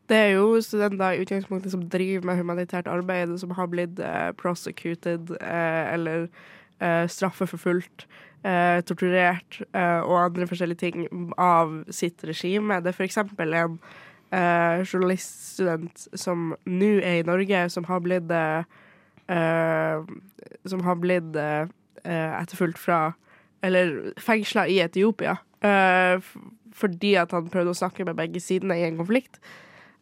Det 0.08 0.16
er 0.16 0.30
jo 0.38 0.56
studenter 0.64 1.12
i 1.14 1.20
utgangspunktet 1.22 1.70
som 1.74 1.84
driver 1.92 2.26
med 2.30 2.40
humanitært 2.40 2.88
arbeid, 2.90 3.36
som 3.38 3.52
har 3.58 3.68
blitt 3.70 4.00
eh, 4.00 4.30
prosecuted 4.40 5.30
eh, 5.40 5.92
eller 5.94 6.26
eh, 6.80 7.04
straffeforfulgt, 7.06 8.06
eh, 8.42 8.80
torturert 8.88 9.60
eh, 9.76 10.00
og 10.00 10.16
andre 10.24 10.48
forskjellige 10.50 10.82
ting 10.86 11.04
av 11.38 11.82
sitt 11.94 12.24
regime. 12.24 12.80
Det 12.80 12.94
er 12.96 13.06
eksempel 13.06 13.54
en 13.60 13.78
eh, 14.32 14.82
journaliststudent 14.88 16.08
som 16.18 16.54
nå 16.64 16.92
er 17.04 17.20
i 17.20 17.26
Norge, 17.28 17.66
som 17.70 17.86
har 17.90 18.02
blitt 18.04 18.30
eh, 18.34 18.64
eh, 19.30 19.79
Som 20.68 20.84
har 20.86 20.98
blitt 21.00 21.36
eh, 21.36 21.68
eh, 22.04 22.32
etterfulgt 22.42 22.78
fra 22.78 23.12
Eller 23.62 24.12
fengsla 24.20 24.66
i 24.68 24.80
Etiopia. 24.80 25.38
eh, 25.60 26.20
fordi 26.72 27.16
at 27.20 27.32
han 27.34 27.50
prøvde 27.52 27.74
å 27.74 27.76
snakke 27.76 28.06
med 28.06 28.16
begge 28.16 28.40
sidene 28.40 28.78
i 28.78 28.86
en 28.86 28.96
konflikt. 28.96 29.40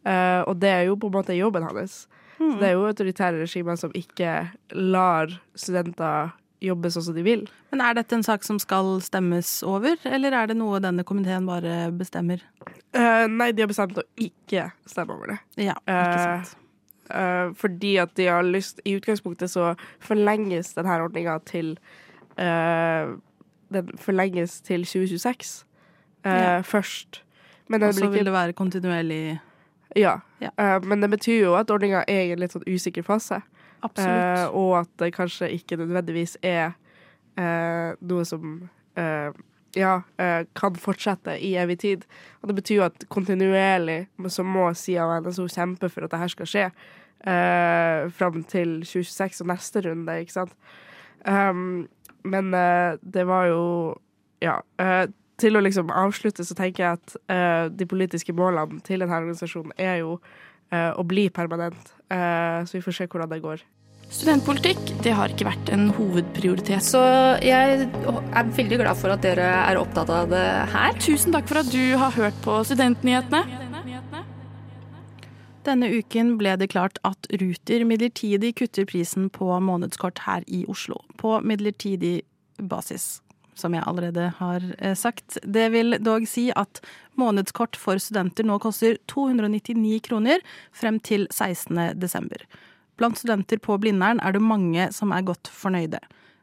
Eh, 0.07 0.41
og 0.47 0.61
det 0.61 0.69
er 0.69 0.83
jo 0.87 0.95
på 0.95 1.09
en 1.09 1.17
måte 1.17 1.35
jobben 1.35 1.65
hans. 1.65 2.05
Så 2.39 2.55
det 2.61 2.69
er 2.69 2.77
jo 2.77 2.85
autoritære 2.87 3.41
regimer 3.41 3.75
som 3.75 3.91
ikke 3.91 4.29
lar 4.71 5.33
studenter 5.59 6.31
jobbe 6.63 6.91
sånn 6.91 7.05
som 7.09 7.17
de 7.17 7.23
vil. 7.23 7.43
Men 7.73 7.83
er 7.83 7.97
dette 7.99 8.15
en 8.15 8.23
sak 8.25 8.45
som 8.47 8.59
skal 8.61 8.97
stemmes 9.03 9.59
over, 9.67 9.99
eller 10.07 10.35
er 10.35 10.51
det 10.51 10.57
noe 10.59 10.79
denne 10.83 11.05
komiteen 11.07 11.47
bare 11.47 11.89
bestemmer? 11.95 12.43
Uh, 12.95 13.27
nei, 13.31 13.51
de 13.55 13.63
har 13.63 13.71
bestemt 13.71 13.99
å 13.99 14.05
ikke 14.19 14.69
stemme 14.87 15.15
over 15.15 15.33
det. 15.33 15.37
Ja, 15.69 15.75
ikke 15.83 16.15
sant. 16.15 16.51
sant. 16.53 16.65
Eh, 17.09 17.53
fordi 17.55 17.95
at 17.97 18.15
de 18.17 18.25
har 18.29 18.43
lyst 18.45 18.81
I 18.85 18.95
utgangspunktet 18.99 19.49
så 19.49 19.75
forlenges 19.99 20.73
denne 20.73 21.01
ordninga 21.01 21.39
til 21.45 21.79
uh, 22.37 23.17
Den 23.73 23.89
forlenges 23.97 24.61
til 24.61 24.85
2026 24.85 25.65
uh, 26.25 26.31
Ja. 26.31 26.61
først. 26.61 27.23
Og 27.69 27.93
så 27.93 28.09
vil 28.09 28.25
det 28.25 28.33
være 28.33 28.53
kontinuerlig 28.53 29.39
Ja. 29.95 30.19
Ja. 30.41 30.49
Eh, 30.59 30.83
men 30.85 31.01
det 31.01 31.09
betyr 31.09 31.39
jo 31.43 31.55
at 31.55 31.71
ordninga 31.71 32.03
er 32.07 32.21
i 32.21 32.31
en 32.31 32.39
litt 32.39 32.53
sånn 32.53 32.65
usikker 32.67 33.01
fase. 33.03 33.41
Eh, 33.83 34.45
og 34.53 34.79
at 34.79 34.89
det 34.99 35.13
kanskje 35.15 35.49
ikke 35.55 35.77
nødvendigvis 35.77 36.37
er 36.43 36.71
eh, 37.37 37.95
noe 38.01 38.25
som 38.25 38.69
eh, 38.97 39.31
ja, 39.77 40.01
eh, 40.17 40.45
kan 40.55 40.75
fortsette 40.75 41.37
i 41.39 41.53
evig 41.59 41.79
tid. 41.79 42.05
Og 42.41 42.49
det 42.49 42.55
betyr 42.61 42.75
jo 42.79 42.87
at 42.87 43.05
kontinuerlig 43.11 44.07
så 44.27 44.43
må 44.43 44.69
sida 44.73 45.05
av 45.05 45.25
NSO 45.25 45.47
kjempe 45.51 45.89
for 45.89 46.05
at 46.05 46.13
det 46.13 46.21
her 46.23 46.33
skal 46.33 46.49
skje. 46.49 46.65
Uh, 47.19 48.07
fram 48.15 48.45
til 48.47 48.77
2026 48.87 49.41
og 49.43 49.49
neste 49.49 49.81
runde, 49.83 50.13
ikke 50.21 50.37
sant. 50.37 50.53
Um, 51.27 51.89
men 52.23 52.53
uh, 52.55 52.95
det 53.03 53.27
var 53.27 53.49
jo 53.51 53.63
Ja. 54.41 54.61
Uh, 54.79 55.11
til 55.39 55.55
å 55.55 55.61
liksom 55.63 55.91
avslutte 55.91 56.43
så 56.43 56.55
tenker 56.55 56.83
jeg 56.83 56.97
at 56.97 57.13
uh, 57.31 57.71
de 57.71 57.85
politiske 57.87 58.33
målene 58.35 58.81
til 58.83 58.99
denne 58.99 59.15
organisasjonen 59.15 59.71
er 59.77 60.01
jo 60.01 60.19
å 60.69 61.01
bli 61.01 61.23
permanent. 61.33 61.95
Så 62.13 62.75
vi 62.75 62.81
får 62.85 62.93
se 62.93 63.05
hvordan 63.09 63.31
det 63.31 63.39
går. 63.41 63.63
Studentpolitikk 64.09 64.79
det 65.05 65.11
har 65.13 65.29
ikke 65.29 65.45
vært 65.45 65.69
en 65.69 65.91
hovedprioritet. 65.93 66.81
Så 66.81 66.99
jeg 67.45 67.85
er 67.85 68.53
veldig 68.57 68.79
glad 68.81 68.97
for 68.97 69.13
at 69.13 69.21
dere 69.21 69.45
er 69.61 69.77
opptatt 69.77 70.09
av 70.09 70.31
det 70.31 70.45
her. 70.73 70.95
Tusen 70.97 71.35
takk 71.35 71.45
for 71.49 71.61
at 71.61 71.69
du 71.69 71.93
har 72.01 72.15
hørt 72.17 72.37
på 72.41 72.57
Studentnyhetene. 72.65 73.43
Denne 75.67 75.89
uken 75.93 76.33
ble 76.39 76.55
det 76.57 76.71
klart 76.71 76.97
at 77.05 77.27
Ruter 77.37 77.83
midlertidig 77.85 78.55
kutter 78.57 78.87
prisen 78.89 79.27
på 79.29 79.51
månedskort 79.61 80.23
her 80.25 80.45
i 80.47 80.63
Oslo. 80.71 80.97
På 81.21 81.37
midlertidig 81.45 82.21
basis. 82.57 83.21
som 83.59 83.73
jeg 83.75 83.83
allerede 83.83 84.29
har 84.37 84.63
eh, 84.77 84.95
sagt. 84.95 85.37
Det 85.43 85.65
vil 85.73 85.97
dog 85.99 86.23
si 86.31 86.45
at 86.55 86.79
månedskort 87.19 87.75
for 87.75 87.99
studenter 87.99 88.47
nå 88.47 88.55
koster 88.63 88.95
299 89.11 89.99
kroner 90.07 90.39
frem 90.71 90.95
til 91.03 91.27
16. 91.27 91.99
desember. 91.99 92.39
Blant 92.99 93.17
studenter 93.17 93.57
på 93.63 93.77
Blindern 93.79 94.19
er 94.19 94.35
det 94.35 94.43
mange 94.43 94.89
som 94.91 95.13
er 95.15 95.23
godt 95.23 95.47
fornøyde. 95.55 96.01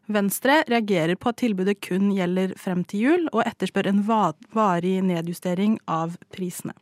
Venstre 0.09 0.63
reagerer 0.71 1.19
på 1.21 1.29
at 1.29 1.43
tilbudet 1.43 1.81
kun 1.85 2.09
gjelder 2.15 2.55
frem 2.57 2.85
til 2.89 3.03
jul, 3.03 3.29
og 3.35 3.43
etterspør 3.45 3.91
en 3.91 4.03
varig 4.07 4.97
nedjustering 5.05 5.77
av 5.85 6.15
prisene. 6.33 6.73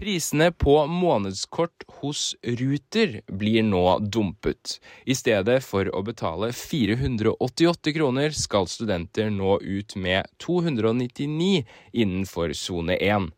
Prisene 0.00 0.46
på 0.56 0.78
månedskort 0.88 1.84
hos 2.00 2.30
Ruter 2.40 3.18
blir 3.28 3.66
nå 3.66 3.98
dumpet. 4.00 4.78
I 5.04 5.12
stedet 5.18 5.58
for 5.66 5.90
å 5.92 6.00
betale 6.06 6.48
488 6.56 7.92
kroner, 7.98 8.32
skal 8.32 8.70
studenter 8.72 9.28
nå 9.34 9.58
ut 9.60 9.96
med 10.00 10.30
299 10.40 11.66
innenfor 11.92 12.56
sone 12.56 12.96
1. 12.96 13.28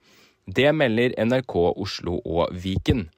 Det 0.47 0.71
melder 0.77 1.19
NRK 1.19 1.57
Oslo 1.73 2.21
og 2.23 2.55
Viken. 2.55 3.09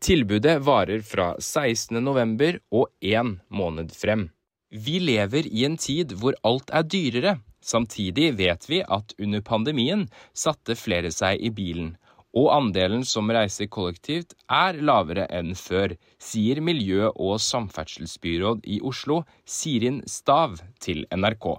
Tilbudet 0.00 0.62
varer 0.64 1.02
fra 1.04 1.34
16.11 1.36 2.60
og 2.72 2.88
én 3.04 3.36
måned 3.52 3.92
frem. 3.92 4.28
Vi 4.70 4.98
lever 5.02 5.48
i 5.50 5.64
en 5.66 5.76
tid 5.76 6.14
hvor 6.16 6.36
alt 6.46 6.70
er 6.72 6.86
dyrere. 6.86 7.38
Samtidig 7.60 8.30
vet 8.38 8.64
vi 8.70 8.80
at 8.80 9.12
under 9.20 9.42
pandemien 9.44 10.06
satte 10.32 10.78
flere 10.78 11.10
seg 11.12 11.42
i 11.44 11.50
bilen 11.52 11.96
og 12.36 12.50
andelen 12.54 13.02
som 13.06 13.30
reiser 13.32 13.68
kollektivt 13.72 14.36
er 14.54 14.78
lavere 14.78 15.26
enn 15.34 15.54
før, 15.58 15.96
sier 16.22 16.60
miljø- 16.62 17.10
og 17.16 17.40
samferdselsbyråd 17.42 18.62
i 18.70 18.80
Oslo 18.86 19.24
Sirin 19.44 20.00
Stav 20.06 20.60
til 20.80 21.06
NRK. 21.10 21.58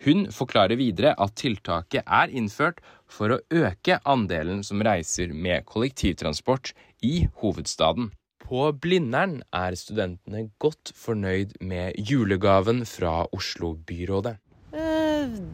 Hun 0.00 0.30
forklarer 0.32 0.80
videre 0.80 1.12
at 1.20 1.36
tiltaket 1.36 2.06
er 2.06 2.32
innført 2.32 2.80
for 3.10 3.34
å 3.34 3.40
øke 3.52 4.00
andelen 4.08 4.64
som 4.64 4.80
reiser 4.82 5.34
med 5.34 5.66
kollektivtransport 5.68 6.72
i 7.02 7.28
hovedstaden. 7.40 8.10
På 8.40 8.70
Blindern 8.74 9.40
er 9.54 9.76
studentene 9.78 10.48
godt 10.62 10.92
fornøyd 10.96 11.58
med 11.62 11.98
julegaven 11.98 12.82
fra 12.88 13.22
Oslo-byrådet. 13.36 14.38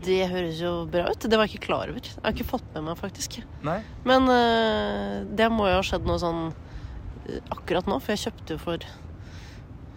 Det 0.07 0.21
høres 0.31 0.61
jo 0.63 0.73
bra 0.91 1.09
ut. 1.11 1.27
Det 1.27 1.37
var 1.39 1.49
jeg 1.49 1.57
ikke 1.57 1.67
klar 1.67 1.91
over. 1.91 1.99
Jeg 2.07 2.23
har 2.23 2.35
ikke 2.35 2.49
fått 2.49 2.69
med 2.75 2.87
meg, 2.87 2.99
faktisk. 3.01 3.41
Nei. 3.67 3.81
Men 4.07 4.31
uh, 4.31 5.27
det 5.27 5.51
må 5.53 5.67
jo 5.71 5.81
ha 5.81 5.85
skjedd 5.87 6.07
noe 6.07 6.23
sånn 6.23 6.41
uh, 6.53 7.41
akkurat 7.57 7.91
nå, 7.91 7.99
for 7.99 8.15
jeg 8.15 8.29
kjøpte 8.29 8.57
jo 8.57 8.63
for 8.63 8.89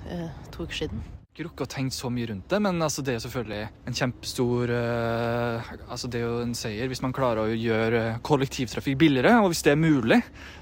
uh, 0.09 0.27
to 0.53 0.65
uker 0.65 0.83
siden. 0.83 1.05
Ikke 1.39 1.45
rukket 1.47 1.69
å 1.69 1.71
tenke 1.71 1.95
så 1.95 2.09
mye 2.11 2.27
rundt 2.27 2.49
det, 2.51 2.57
men 2.59 2.83
altså, 2.83 2.99
det 2.99 3.13
er 3.15 3.21
selvfølgelig 3.23 3.59
en 3.87 3.95
kjempestor 3.95 4.73
altså, 4.75 6.09
Det 6.11 6.19
er 6.19 6.25
jo 6.25 6.41
en 6.43 6.51
seier 6.59 6.91
hvis 6.91 6.99
man 6.99 7.13
klarer 7.15 7.47
å 7.47 7.55
gjøre 7.55 8.01
kollektivtrafikk 8.27 8.97
billigere. 8.99 9.37
Og 9.39 9.53
hvis 9.53 9.63
det 9.63 9.71
er 9.71 9.79
mulig, 9.79 10.17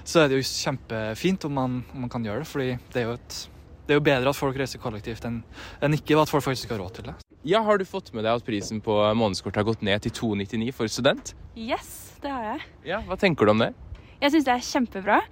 så 0.06 0.22
er 0.22 0.30
det 0.30 0.38
jo 0.38 0.46
kjempefint 0.46 1.48
om 1.48 1.58
man, 1.58 1.74
om 1.90 2.06
man 2.06 2.14
kan 2.14 2.22
gjøre 2.22 2.44
det. 2.44 2.50
fordi 2.52 2.68
det 2.94 3.02
er 3.02 3.08
jo 3.08 3.16
et 3.18 3.40
det 3.88 3.96
er 3.96 3.98
jo 3.98 4.06
bedre 4.06 4.30
at 4.30 4.38
folk 4.38 4.62
reiser 4.62 4.78
kollektivt 4.78 5.26
enn, 5.26 5.42
enn 5.82 5.98
ikke, 5.98 6.14
og 6.14 6.26
at 6.28 6.30
folk 6.30 6.44
faktisk 6.46 6.70
har 6.76 6.78
råd 6.78 6.94
til 7.00 7.06
det. 7.08 7.18
Ja, 7.48 7.64
Har 7.66 7.80
du 7.80 7.86
fått 7.88 8.12
med 8.14 8.22
deg 8.22 8.38
at 8.38 8.46
prisen 8.46 8.82
på 8.84 9.00
månedskort 9.18 9.58
har 9.58 9.66
gått 9.66 9.82
ned 9.82 10.04
til 10.06 10.14
299 10.14 10.74
for 10.76 10.92
student? 10.92 11.34
Yes, 11.56 12.12
det 12.22 12.30
har 12.30 12.52
jeg. 12.52 12.66
Ja, 12.92 13.02
Hva 13.08 13.18
tenker 13.18 13.48
du 13.48 13.56
om 13.56 13.64
det? 13.66 13.72
Jeg 14.20 14.36
syns 14.36 14.46
det 14.46 14.54
er 14.54 14.68
kjempebra. 14.68 15.22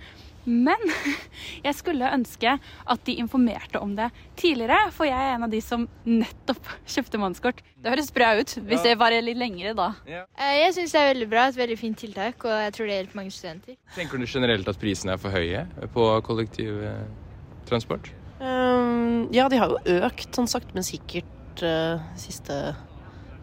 Men 0.47 0.83
jeg 1.67 1.75
skulle 1.79 2.11
ønske 2.15 2.57
at 2.57 3.05
de 3.07 3.17
informerte 3.21 3.81
om 3.83 3.97
det 3.99 4.09
tidligere, 4.39 4.91
for 4.95 5.09
jeg 5.09 5.19
er 5.19 5.35
en 5.35 5.47
av 5.47 5.53
de 5.53 5.61
som 5.65 5.89
nettopp 6.07 6.71
kjøpte 6.95 7.21
månedskort. 7.23 7.63
Det 7.83 7.93
høres 7.93 8.13
bra 8.15 8.33
ut, 8.39 8.57
hvis 8.67 8.85
det 8.87 8.97
varer 9.01 9.25
litt 9.27 9.41
lengre 9.41 9.75
da. 9.79 9.91
Ja. 10.09 10.25
Eh, 10.39 10.61
jeg 10.63 10.77
syns 10.79 10.95
det 10.95 11.03
er 11.03 11.11
veldig 11.13 11.31
bra, 11.33 11.49
et 11.51 11.59
veldig 11.59 11.79
fint 11.81 11.99
tiltak, 12.01 12.47
og 12.47 12.55
jeg 12.67 12.77
tror 12.77 12.91
det 12.91 13.01
hjelper 13.01 13.21
mange 13.23 13.35
studenter. 13.35 13.81
Tenker 13.97 14.23
du 14.23 14.29
generelt 14.31 14.71
at 14.71 14.81
prisene 14.81 15.17
er 15.17 15.23
for 15.23 15.35
høye 15.35 15.67
på 15.95 16.09
kollektivtransport? 16.27 18.13
Um, 18.37 19.29
ja, 19.33 19.47
de 19.49 19.59
har 19.61 19.73
jo 19.73 20.01
økt 20.07 20.37
sånn 20.37 20.51
sakte, 20.51 20.75
men 20.77 20.85
sikkert 20.87 21.65
uh, 21.65 22.03
siste 22.21 22.77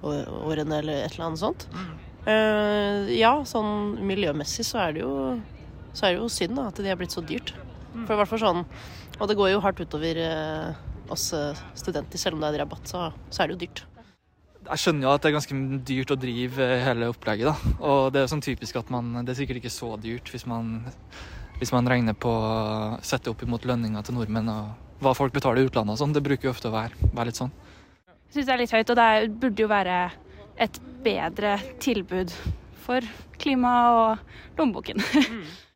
årene 0.04 0.82
eller 0.82 1.06
et 1.06 1.16
eller 1.16 1.30
annet 1.30 1.42
sånt. 1.42 1.68
Uh, 2.24 3.10
ja, 3.12 3.34
sånn 3.48 3.98
miljømessig 4.06 4.66
så 4.68 4.84
er 4.86 4.96
det 4.96 5.04
jo, 5.04 5.14
så 5.94 6.08
er 6.08 6.16
det 6.16 6.22
jo 6.22 6.32
synd 6.32 6.58
da, 6.58 6.68
at 6.70 6.82
de 6.82 6.90
har 6.90 7.00
blitt 7.00 7.16
så 7.16 7.24
dyrt. 7.26 7.54
Mm. 7.94 8.06
For 8.08 8.16
i 8.16 8.18
hvert 8.18 8.30
fall 8.32 8.42
sånn 8.42 8.62
Og 9.22 9.28
det 9.30 9.36
går 9.38 9.52
jo 9.52 9.60
hardt 9.62 9.82
utover 9.84 10.18
uh, 10.18 10.74
oss 11.14 11.28
studenter, 11.78 12.18
selv 12.18 12.40
om 12.40 12.42
det 12.42 12.50
er 12.50 12.64
rabatt, 12.64 12.88
så, 12.90 13.12
så 13.30 13.44
er 13.44 13.52
det 13.52 13.56
jo 13.56 13.66
dyrt. 13.68 13.84
Jeg 14.64 14.80
skjønner 14.80 15.06
jo 15.06 15.12
at 15.12 15.24
det 15.24 15.30
er 15.30 15.36
ganske 15.36 15.58
dyrt 15.88 16.14
å 16.14 16.18
drive 16.20 16.68
hele 16.86 17.10
opplegget, 17.12 17.50
da. 17.52 17.74
Og 17.84 18.14
det 18.16 18.24
er 18.24 18.32
sånn 18.32 18.44
typisk 18.44 18.78
at 18.80 18.92
man 18.94 19.12
Det 19.20 19.34
er 19.34 19.40
sikkert 19.42 19.60
ikke 19.60 19.74
så 19.74 19.92
dyrt 20.02 20.32
hvis 20.32 20.48
man, 20.50 20.78
hvis 21.60 21.74
man 21.76 21.90
regner 21.90 22.16
på 22.16 22.32
å 22.32 22.54
sette 23.04 23.32
opp 23.34 23.44
imot 23.44 23.68
lønninga 23.68 24.04
til 24.08 24.18
nordmenn 24.18 24.52
og 24.54 25.04
hva 25.04 25.14
folk 25.18 25.36
betaler 25.36 25.62
i 25.62 25.68
utlandet 25.68 25.98
og 25.98 26.00
sånn. 26.00 26.16
Det 26.16 26.24
bruker 26.24 26.48
jo 26.48 26.56
ofte 26.56 26.72
å 26.72 26.76
være, 26.76 27.12
være 27.12 27.30
litt 27.30 27.42
sånn. 27.42 27.52
Jeg 28.08 28.38
syns 28.38 28.48
det 28.48 28.56
er 28.56 28.62
litt 28.64 28.74
høyt, 28.74 28.94
og 28.94 29.00
det 29.00 29.10
burde 29.44 29.66
jo 29.66 29.70
være 29.70 29.98
et 30.64 30.80
bedre 31.04 31.58
tilbud 31.84 32.32
for 32.86 33.06
klima 33.42 33.74
og 33.92 34.58
lommeboken. 34.60 35.04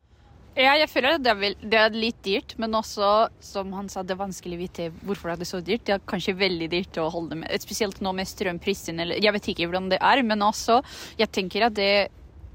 Ja, 0.58 0.72
jeg 0.74 0.88
føler 0.90 1.14
at 1.14 1.22
det 1.22 1.30
er, 1.30 1.54
det 1.62 1.78
er, 1.78 1.94
litt 1.94 2.18
dyrt, 2.26 2.56
men 2.58 2.74
også, 2.74 3.28
som 3.44 3.70
han 3.76 3.86
sa, 3.92 4.02
det 4.02 4.16
er 4.16 4.24
vanskelig 4.24 4.56
å 4.56 4.62
vite 4.64 4.86
hvorfor 5.06 5.30
det 5.30 5.46
er 5.46 5.50
så 5.52 5.60
dyrt. 5.62 5.84
Det 5.86 5.94
er 5.94 6.06
kanskje 6.10 6.34
veldig 6.34 6.66
dyrt 6.72 6.98
å 6.98 7.06
holde 7.14 7.38
med, 7.38 7.52
spesielt 7.62 8.00
nå 8.02 8.10
med 8.18 8.26
strømprisen, 8.26 8.98
eller 9.04 9.22
jeg 9.22 9.34
vet 9.36 9.50
ikke 9.52 9.68
hvordan 9.68 9.86
det 9.92 10.00
er, 10.02 10.24
men 10.26 10.42
også, 10.42 10.80
jeg 11.20 11.30
tenker 11.30 11.68
at 11.68 11.78
det 11.78 11.92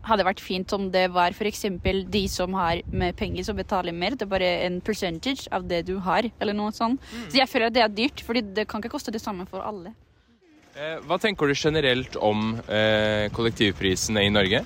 hadde 0.03 0.27
vært 0.27 0.43
fint 0.43 0.75
om 0.75 0.89
det 0.91 1.05
var 1.15 1.31
f.eks. 1.31 1.63
de 2.11 2.23
som 2.27 2.59
har 2.59 2.81
med 2.91 3.15
penger, 3.15 3.45
som 3.47 3.55
betaler 3.55 3.95
mer. 3.95 4.17
Det 4.19 4.27
er 4.27 4.33
bare 4.33 4.51
en 4.65 4.81
percentage 4.83 5.47
av 5.55 5.63
det 5.69 5.85
du 5.87 5.95
har, 6.03 6.27
eller 6.43 6.57
noe 6.57 6.75
sånt. 6.75 6.99
Mm. 6.99 7.27
Så 7.29 7.39
jeg 7.39 7.51
føler 7.51 7.71
at 7.71 7.77
det 7.77 7.85
er 7.85 7.99
dyrt, 8.01 8.23
fordi 8.27 8.43
det 8.59 8.67
kan 8.67 8.83
ikke 8.83 8.97
koste 8.97 9.15
det 9.15 9.23
samme 9.23 9.47
for 9.47 9.63
alle. 9.63 9.95
Eh, 10.75 10.97
hva 11.07 11.19
tenker 11.21 11.47
du 11.47 11.55
generelt 11.55 12.17
om 12.19 12.57
eh, 12.67 13.29
kollektivprisene 13.31 14.25
i 14.27 14.33
Norge? 14.33 14.65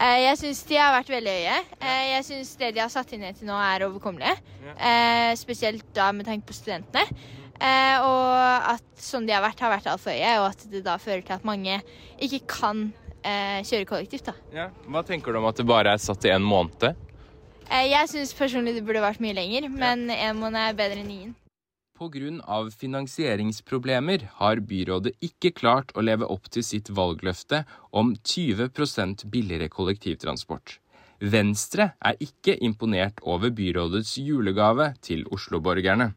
Eh, 0.00 0.18
jeg 0.24 0.40
syns 0.40 0.62
de 0.70 0.80
har 0.80 0.94
vært 0.96 1.12
veldig 1.12 1.36
høye. 1.36 1.58
Eh, 1.80 2.06
jeg 2.14 2.26
syns 2.30 2.56
det 2.60 2.72
de 2.74 2.82
har 2.82 2.90
satt 2.92 3.12
inn 3.12 3.26
til 3.36 3.46
nå, 3.48 3.58
er 3.58 3.86
overkommelig. 3.88 4.34
Spesielt 5.38 5.86
da 5.94 6.10
med 6.12 6.26
tanke 6.26 6.48
på 6.48 6.56
studentene. 6.56 7.04
Og 8.02 8.72
at 8.72 8.82
sånn 8.98 9.28
de 9.28 9.36
har 9.36 9.44
vært, 9.44 9.60
har 9.62 9.70
vært 9.70 9.86
altfor 9.92 10.10
høye, 10.16 10.32
og 10.40 10.48
at 10.50 10.64
det 10.72 10.82
da 10.82 10.96
fører 10.98 11.22
til 11.22 11.36
at 11.36 11.44
mange 11.46 11.76
ikke 12.18 12.40
kan 12.50 12.88
eh, 13.22 13.60
kjøre 13.66 13.86
kollektivt. 13.88 14.26
da. 14.30 14.34
Ja. 14.54 14.68
Hva 14.88 15.04
tenker 15.06 15.32
du 15.32 15.40
om 15.40 15.48
at 15.50 15.60
det 15.60 15.66
bare 15.68 15.94
er 15.94 16.02
satt 16.02 16.26
i 16.26 16.32
en 16.34 16.44
måned? 16.46 16.96
Eh, 17.68 17.86
jeg 17.92 18.10
syns 18.10 18.34
personlig 18.36 18.74
det 18.76 18.84
burde 18.86 19.04
vært 19.04 19.22
mye 19.22 19.36
lenger, 19.36 19.68
men 19.72 20.08
én 20.12 20.38
måned 20.38 20.60
er 20.60 20.78
bedre 20.78 21.02
enn 21.02 21.12
ingen. 21.14 21.36
Pga. 22.02 22.70
finansieringsproblemer 22.70 24.24
har 24.40 24.60
byrådet 24.60 25.12
ikke 25.22 25.52
klart 25.54 25.92
å 25.94 26.02
leve 26.02 26.26
opp 26.26 26.48
til 26.50 26.64
sitt 26.66 26.90
valgløfte 26.90 27.62
om 27.94 28.16
20% 28.16 29.22
billigere 29.30 29.68
kollektivtransport. 29.70 30.80
Venstre 31.22 31.92
er 32.02 32.18
ikke 32.18 32.56
imponert 32.58 33.22
over 33.22 33.54
byrådets 33.54 34.16
julegave 34.18 34.88
til 35.00 35.22
Oslo-borgerne. 35.30 36.10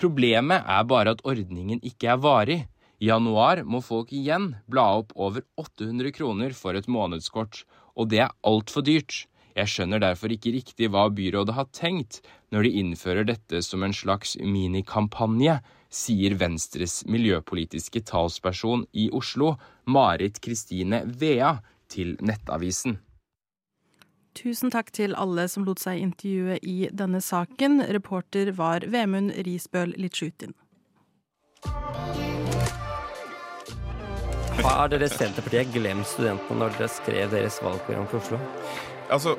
Problemet 0.00 0.64
er 0.64 0.88
bare 0.88 1.12
at 1.12 1.24
ordningen 1.28 1.84
ikke 1.84 2.14
er 2.14 2.22
varig. 2.24 2.60
I 2.96 3.10
januar 3.10 3.60
må 3.64 3.82
folk 3.84 4.12
igjen 4.16 4.54
bla 4.72 4.88
opp 5.02 5.12
over 5.16 5.44
800 5.60 6.16
kroner 6.16 6.56
for 6.56 6.80
et 6.80 6.88
månedskort, 6.88 7.66
og 7.92 8.08
det 8.08 8.24
er 8.24 8.32
altfor 8.40 8.88
dyrt. 8.88 9.26
Jeg 9.56 9.72
skjønner 9.72 10.00
derfor 10.00 10.32
ikke 10.32 10.52
riktig 10.52 10.88
hva 10.92 11.06
byrådet 11.12 11.56
har 11.56 11.68
tenkt 11.72 12.22
når 12.56 12.64
de 12.64 12.76
innfører 12.80 13.26
dette 13.28 13.60
som 13.60 13.82
en 13.84 13.92
slags 13.92 14.36
minikampanje, 14.40 15.58
sier 15.92 16.34
Venstres 16.40 17.02
miljøpolitiske 17.04 18.00
talsperson 18.08 18.86
i 18.96 19.10
Oslo, 19.12 19.58
Marit 19.84 20.40
Kristine 20.40 21.02
Vea, 21.04 21.58
til 21.92 22.16
Nettavisen. 22.24 22.96
Tusen 24.36 24.72
takk 24.72 24.88
til 24.96 25.14
alle 25.16 25.46
som 25.48 25.64
lot 25.68 25.80
seg 25.80 26.00
intervjue 26.02 26.56
i 26.64 26.88
denne 26.92 27.20
saken. 27.24 27.78
Reporter 27.92 28.50
var 28.56 28.84
Vemund 28.88 29.32
Risbøl 29.46 29.94
Litsjutin. 30.00 30.56
Har 34.64 34.90
dere 34.90 35.08
Senterpartiet 35.12 35.70
glemt 35.76 36.08
studentene 36.08 36.58
når 36.64 36.74
dere 36.80 36.88
skrev 36.90 37.30
deres 37.36 37.60
valgprogram 37.62 38.08
for 38.10 38.24
Oslo? 38.24 38.40
Altså, 39.12 39.36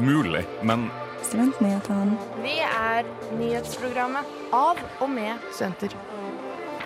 mulig, 0.00 0.46
men 0.64 0.88
Studentnyhetene. 1.26 2.16
Vi 2.44 2.54
er 2.62 3.06
nyhetsprogrammet 3.34 4.28
av 4.54 4.78
og 5.02 5.08
med 5.10 5.42
studenter. 5.50 5.96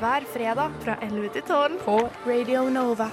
Hver 0.01 0.25
fredag 0.33 0.79
fra 0.81 0.95
11 1.05 1.35
til 1.35 1.45
12 1.45 1.75
på 1.85 1.97
Radio 2.25 2.63
Nova. 2.73 3.11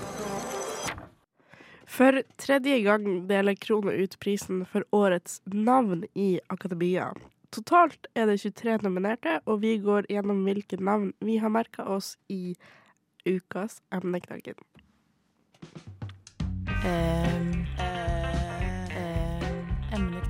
For 1.97 2.21
tredje 2.39 2.79
gang 2.85 3.09
deler 3.27 3.57
Krono 3.59 3.91
ut 3.91 4.15
prisen 4.23 4.63
for 4.71 4.87
årets 4.95 5.41
navn 5.51 6.05
i 6.15 6.37
akademia. 6.53 7.09
Totalt 7.51 8.07
er 8.15 8.31
det 8.31 8.39
23 8.45 8.79
nominerte, 8.85 9.39
og 9.45 9.61
vi 9.65 9.77
går 9.83 10.07
gjennom 10.11 10.45
hvilke 10.47 10.79
navn 10.79 11.11
vi 11.19 11.39
har 11.43 11.51
merka 11.51 11.83
oss 11.83 12.15
i 12.31 12.55
ukas 13.27 13.81
emneknaggen. 13.91 14.59
Eh, 16.87 17.56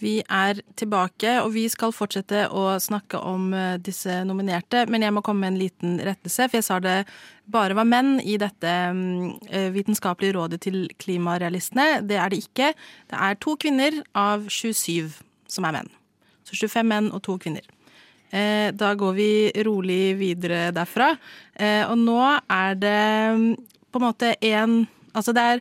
Vi 0.00 0.14
er 0.24 0.62
tilbake, 0.80 1.34
og 1.44 1.52
vi 1.52 1.66
skal 1.68 1.92
fortsette 1.92 2.46
å 2.56 2.64
snakke 2.80 3.20
om 3.20 3.50
eh, 3.52 3.76
disse 3.84 4.22
nominerte. 4.24 4.86
Men 4.88 5.04
jeg 5.04 5.12
må 5.12 5.22
komme 5.24 5.44
med 5.44 5.52
en 5.52 5.60
liten 5.60 5.98
rettelse, 6.06 6.46
for 6.48 6.58
jeg 6.58 6.66
sa 6.66 6.78
det 6.80 6.96
bare 7.50 7.76
var 7.76 7.88
menn 7.88 8.14
i 8.24 8.38
dette 8.40 8.70
mm, 8.96 9.26
eh, 9.50 9.68
vitenskapelige 9.74 10.38
rådet 10.38 10.62
til 10.64 10.86
klimarealistene. 11.02 12.00
Det 12.08 12.16
er 12.16 12.32
det 12.32 12.40
ikke. 12.46 12.70
Det 13.12 13.20
er 13.28 13.40
to 13.44 13.56
kvinner 13.60 13.98
av 14.16 14.48
27 14.48 15.20
som 15.50 15.68
er 15.68 15.76
menn. 15.76 15.92
Så 16.48 16.56
25 16.56 16.88
menn 16.88 17.12
og 17.12 17.20
to 17.26 17.36
kvinner. 17.42 17.66
Eh, 18.32 18.70
Da 18.72 18.94
går 18.96 19.12
vi 19.18 19.30
rolig 19.66 20.16
videre 20.16 20.70
derfra. 20.72 21.12
Og 21.90 21.96
nå 22.00 22.20
er 22.48 22.80
det 22.80 23.04
mm, 23.36 23.46
på 23.92 24.00
en 24.00 24.06
måte 24.06 24.32
én 24.40 24.80
Altså 25.10 25.32
det 25.34 25.42
er 25.42 25.60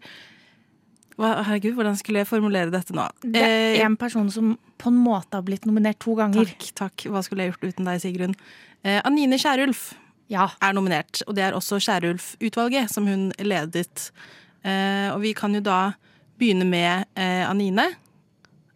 Herregud, 1.19 1.73
hvordan 1.75 1.97
skulle 1.99 2.21
jeg 2.23 2.27
formulere 2.29 2.71
dette 2.71 2.93
nå? 2.95 3.05
Det 3.21 3.41
er 3.43 3.86
en 3.86 3.97
person 3.99 4.29
som 4.32 4.53
på 4.79 4.89
en 4.91 4.99
måte 5.03 5.36
har 5.36 5.43
blitt 5.43 5.65
nominert 5.67 5.99
to 5.99 6.15
ganger. 6.15 6.45
Takk, 6.47 6.69
takk. 6.79 7.05
Hva 7.12 7.21
skulle 7.25 7.43
jeg 7.43 7.53
gjort 7.53 7.73
uten 7.73 7.89
deg, 7.89 7.99
Sigrun? 8.03 8.36
Eh, 8.84 9.01
Anine 9.03 9.38
Kierulf 9.41 9.89
er 10.29 10.73
nominert, 10.77 11.23
og 11.27 11.36
det 11.36 11.43
er 11.43 11.58
også 11.58 11.79
Kierulf-utvalget 11.84 12.91
som 12.93 13.08
hun 13.10 13.32
ledet. 13.43 14.12
Eh, 14.63 15.10
og 15.13 15.19
vi 15.23 15.34
kan 15.34 15.53
jo 15.58 15.62
da 15.65 15.79
begynne 16.39 16.67
med 16.69 17.05
eh, 17.19 17.43
Anine. 17.49 17.89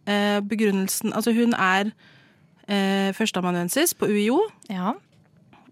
Eh, 0.06 0.40
begrunnelsen 0.44 1.14
Altså, 1.16 1.32
hun 1.32 1.54
er 1.56 1.92
eh, 2.68 3.12
førsteamanuensis 3.16 3.94
på 3.96 4.06
UiO. 4.10 4.40
Ja. 4.68 4.92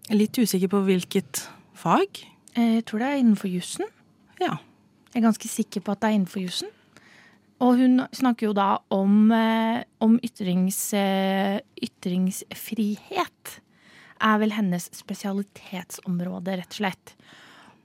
Litt 0.09 0.37
usikker 0.41 0.71
på 0.73 0.81
hvilket 0.87 1.43
fag. 1.77 2.23
Eh, 2.57 2.79
Jeg 2.79 2.85
tror 2.89 2.99
det 3.03 3.07
er 3.11 3.21
innenfor 3.21 3.47
jussen. 3.53 3.85
Ja. 4.41 4.57
Jeg 5.13 5.21
er 5.21 5.27
ganske 5.27 5.49
sikker 5.49 5.83
på 5.85 5.93
at 5.93 6.01
det 6.01 6.09
er 6.09 6.17
innenfor 6.17 6.41
jussen. 6.41 6.71
Og 7.61 7.77
hun 7.79 8.01
snakker 8.11 8.49
jo 8.49 8.55
da 8.57 8.79
om, 8.91 9.31
eh, 9.31 9.83
om 10.01 10.17
ytrings, 10.25 10.93
eh, 10.93 11.59
ytringsfrihet. 11.77 13.59
Er 14.19 14.37
vel 14.39 14.51
hennes 14.51 14.89
spesialitetsområde, 14.91 16.57
rett 16.57 16.73
og 16.73 16.79
slett. 16.79 17.13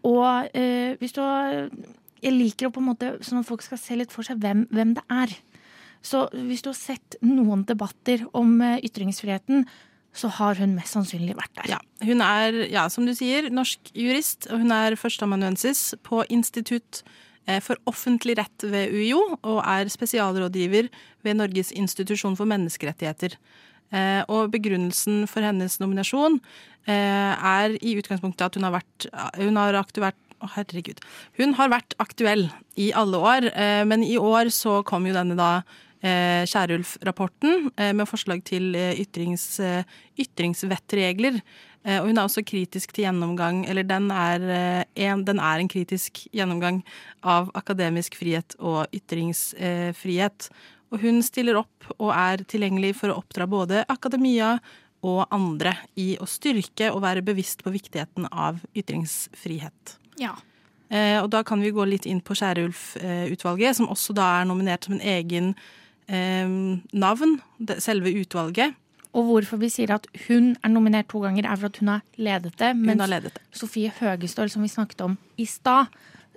Og 0.05 0.49
eh, 0.55 0.97
hvis 0.97 1.13
du 1.13 1.23
Jeg 2.21 2.33
liker 2.33 2.67
å 2.67 2.73
på 2.75 2.81
en 2.81 2.89
måte 2.89 3.23
sånn 3.23 3.39
at 3.39 3.47
folk 3.47 3.63
skal 3.63 3.79
se 3.79 3.95
litt 3.95 4.11
for 4.11 4.27
seg 4.27 4.41
hvem, 4.43 4.67
hvem 4.75 4.97
det 4.97 5.05
er. 5.09 5.29
Så 6.03 6.29
hvis 6.33 6.63
du 6.63 6.71
har 6.71 6.75
sett 6.75 7.15
noen 7.23 7.65
debatter 7.65 8.25
om 8.35 8.61
eh, 8.61 8.81
ytringsfriheten, 8.83 9.69
så 10.17 10.31
har 10.39 10.59
hun 10.59 10.75
mest 10.77 10.97
sannsynlig 10.97 11.37
vært 11.39 11.55
der. 11.61 11.77
Ja, 11.77 11.79
hun 12.09 12.23
er, 12.25 12.57
ja, 12.73 12.89
som 12.91 13.07
du 13.07 13.15
sier, 13.17 13.51
norsk 13.55 13.91
jurist, 13.95 14.49
og 14.51 14.65
hun 14.65 14.75
er 14.75 14.97
førsteamanuensis 14.99 15.95
på 16.07 16.25
Institutt 16.33 17.03
eh, 17.47 17.61
for 17.65 17.79
offentlig 17.91 18.39
rett 18.41 18.67
ved 18.67 18.95
UiO, 18.95 19.21
og 19.43 19.61
er 19.63 19.91
spesialrådgiver 19.93 20.91
ved 21.27 21.39
Norges 21.39 21.71
institusjon 21.77 22.37
for 22.39 22.51
menneskerettigheter. 22.51 23.37
Eh, 23.93 24.23
Og 24.29 24.51
begrunnelsen 24.53 25.27
for 25.31 25.45
hennes 25.45 25.79
nominasjon 25.81 26.41
eh, 26.89 27.35
er 27.35 27.77
i 27.79 27.95
utgangspunktet 28.01 28.49
at 28.49 28.59
hun 28.59 28.67
har 28.67 28.75
vært 28.81 29.07
Hun 29.39 29.57
har 29.57 29.79
aktuelt 29.79 30.19
å, 30.39 30.47
herregud. 30.55 31.01
Hun 31.39 31.55
har 31.59 31.71
vært 31.73 31.97
aktuell 31.99 32.49
i 32.79 32.93
alle 32.95 33.19
år, 33.19 33.49
men 33.91 34.05
i 34.07 34.15
år 34.15 34.53
så 34.55 34.85
kom 34.87 35.09
jo 35.09 35.17
denne 35.17 35.35
da 35.35 35.65
Kierulf-rapporten 36.03 37.71
eh, 37.77 37.93
med 37.93 38.07
forslag 38.09 38.45
til 38.47 38.75
eh, 38.79 38.95
ytrings, 39.03 39.59
eh, 39.61 39.83
ytringsvettregler. 40.19 41.41
Eh, 41.85 41.99
Og 42.01 42.09
hun 42.11 42.19
er 42.19 42.25
også 42.25 42.45
kritisk 42.47 42.93
til 42.95 43.05
gjennomgang, 43.07 43.65
eller 43.69 43.83
den 43.83 44.11
er, 44.15 44.41
eh, 44.49 44.85
en, 45.09 45.25
den 45.25 45.39
er 45.43 45.59
en 45.59 45.69
kritisk 45.71 46.29
gjennomgang 46.33 46.85
av 47.23 47.51
akademisk 47.59 48.15
frihet 48.19 48.55
og 48.59 48.87
ytringsfrihet. 48.95 50.51
Og 50.93 51.01
hun 51.03 51.23
stiller 51.23 51.59
opp 51.61 51.91
og 51.99 52.13
er 52.15 52.45
tilgjengelig 52.49 52.95
for 52.97 53.13
å 53.13 53.19
oppdra 53.21 53.47
både 53.51 53.85
akademia 53.89 54.59
og 55.03 55.27
andre 55.31 55.77
i 55.97 56.17
å 56.19 56.27
styrke 56.27 56.89
og 56.93 57.03
være 57.05 57.23
bevisst 57.23 57.63
på 57.63 57.71
viktigheten 57.75 58.27
av 58.33 58.63
ytringsfrihet. 58.75 59.99
Ja. 60.19 60.33
Eh, 60.91 61.21
og 61.21 61.29
da 61.31 61.43
kan 61.45 61.61
vi 61.61 61.71
gå 61.71 61.85
litt 61.85 62.07
inn 62.09 62.23
på 62.25 62.35
Skjærulf-utvalget, 62.35 63.77
som 63.77 63.91
også 63.93 64.15
da 64.17 64.41
er 64.41 64.49
nominert 64.49 64.89
som 64.89 64.97
en 64.97 65.05
egen 65.05 65.53
eh, 65.53 65.77
navn, 66.09 67.41
det, 67.59 67.83
selve 67.85 68.13
utvalget. 68.21 68.77
Og 69.17 69.25
hvorfor 69.25 69.61
vi 69.61 69.71
sier 69.73 69.95
at 69.95 70.07
hun 70.27 70.53
er 70.63 70.73
nominert 70.73 71.09
to 71.11 71.21
ganger, 71.25 71.49
er 71.49 71.57
for 71.57 71.73
at 71.73 71.79
hun 71.81 71.89
har 71.95 72.03
ledet 72.17 72.55
det. 72.61 72.73
Det. 73.25 73.33
Sofie 73.57 73.93
Høgestøl, 74.01 74.51
som 74.53 74.63
vi 74.63 74.69
snakket 74.69 75.01
om 75.05 75.17
i 75.37 75.47
stad, 75.49 75.89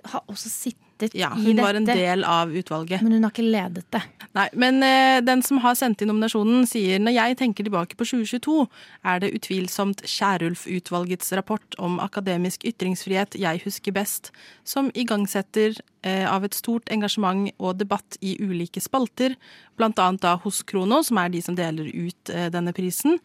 har 0.04 0.24
også 0.26 0.48
sittet 0.48 0.81
Ja, 1.16 1.32
i 1.36 1.44
hun 1.44 1.60
var 1.62 1.74
en 1.74 1.86
del 1.88 2.24
av 2.24 2.52
utvalget. 2.54 3.02
Men 3.02 3.16
hun 3.16 3.26
har 3.26 3.32
ikke 3.34 3.44
ledet 3.46 3.84
det. 3.94 4.02
Nei, 4.36 4.46
men 4.56 4.82
eh, 4.86 5.18
den 5.24 5.42
som 5.44 5.60
har 5.64 5.76
sendt 5.78 6.02
inn 6.02 6.10
nominasjonen 6.12 6.66
sier 6.68 7.02
når 7.02 7.16
jeg 7.16 7.38
tenker 7.42 7.66
tilbake 7.66 7.98
på 7.98 8.06
2022, 8.08 8.66
er 9.12 9.22
det 9.22 9.32
utvilsomt 9.36 10.04
Skjærulf-utvalgets 10.08 11.32
rapport 11.38 11.78
om 11.82 11.98
akademisk 12.02 12.66
ytringsfrihet 12.68 13.36
jeg 13.40 13.62
husker 13.66 13.96
best, 13.96 14.32
som 14.64 14.90
igangsetter 14.94 15.76
eh, 16.06 16.26
av 16.28 16.46
et 16.46 16.56
stort 16.56 16.90
engasjement 16.94 17.50
og 17.58 17.80
debatt 17.82 18.20
i 18.20 18.36
ulike 18.40 18.82
spalter, 18.82 19.36
annet 19.82 20.22
da 20.22 20.36
hos 20.44 20.62
Krono, 20.62 21.02
som 21.02 21.18
er 21.18 21.32
de 21.32 21.42
som 21.42 21.58
deler 21.58 21.90
ut 21.90 22.30
eh, 22.30 22.48
denne 22.54 22.74
prisen. 22.76 23.18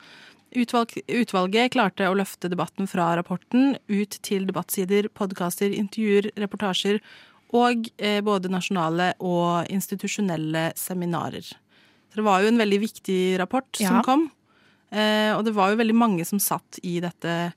Utvalg, 0.55 0.93
utvalget 1.11 1.73
klarte 1.73 2.07
å 2.07 2.15
løfte 2.15 2.47
debatten 2.47 2.87
fra 2.87 3.09
rapporten 3.19 3.75
ut 3.91 4.15
til 4.23 4.45
debattsider, 4.47 5.09
podkaster, 5.11 5.73
intervjuer, 5.75 6.29
reportasjer 6.39 7.01
og 7.55 7.87
eh, 7.97 8.19
både 8.25 8.49
nasjonale 8.51 9.13
og 9.23 9.69
institusjonelle 9.71 10.73
seminarer. 10.75 11.45
Så 11.47 12.15
det 12.19 12.23
var 12.25 12.41
jo 12.43 12.47
en 12.51 12.59
veldig 12.59 12.79
viktig 12.81 13.39
rapport 13.39 13.79
Ja. 13.79 13.87
som 13.89 14.03
kom. 14.03 14.31
Eh, 14.91 15.31
og 15.35 15.45
det 15.45 15.53
var 15.55 15.69
jo 15.71 15.77
veldig 15.79 15.95
mange 15.95 16.25
som 16.27 16.39
satt 16.39 16.79
i 16.83 16.99
dette 17.03 17.53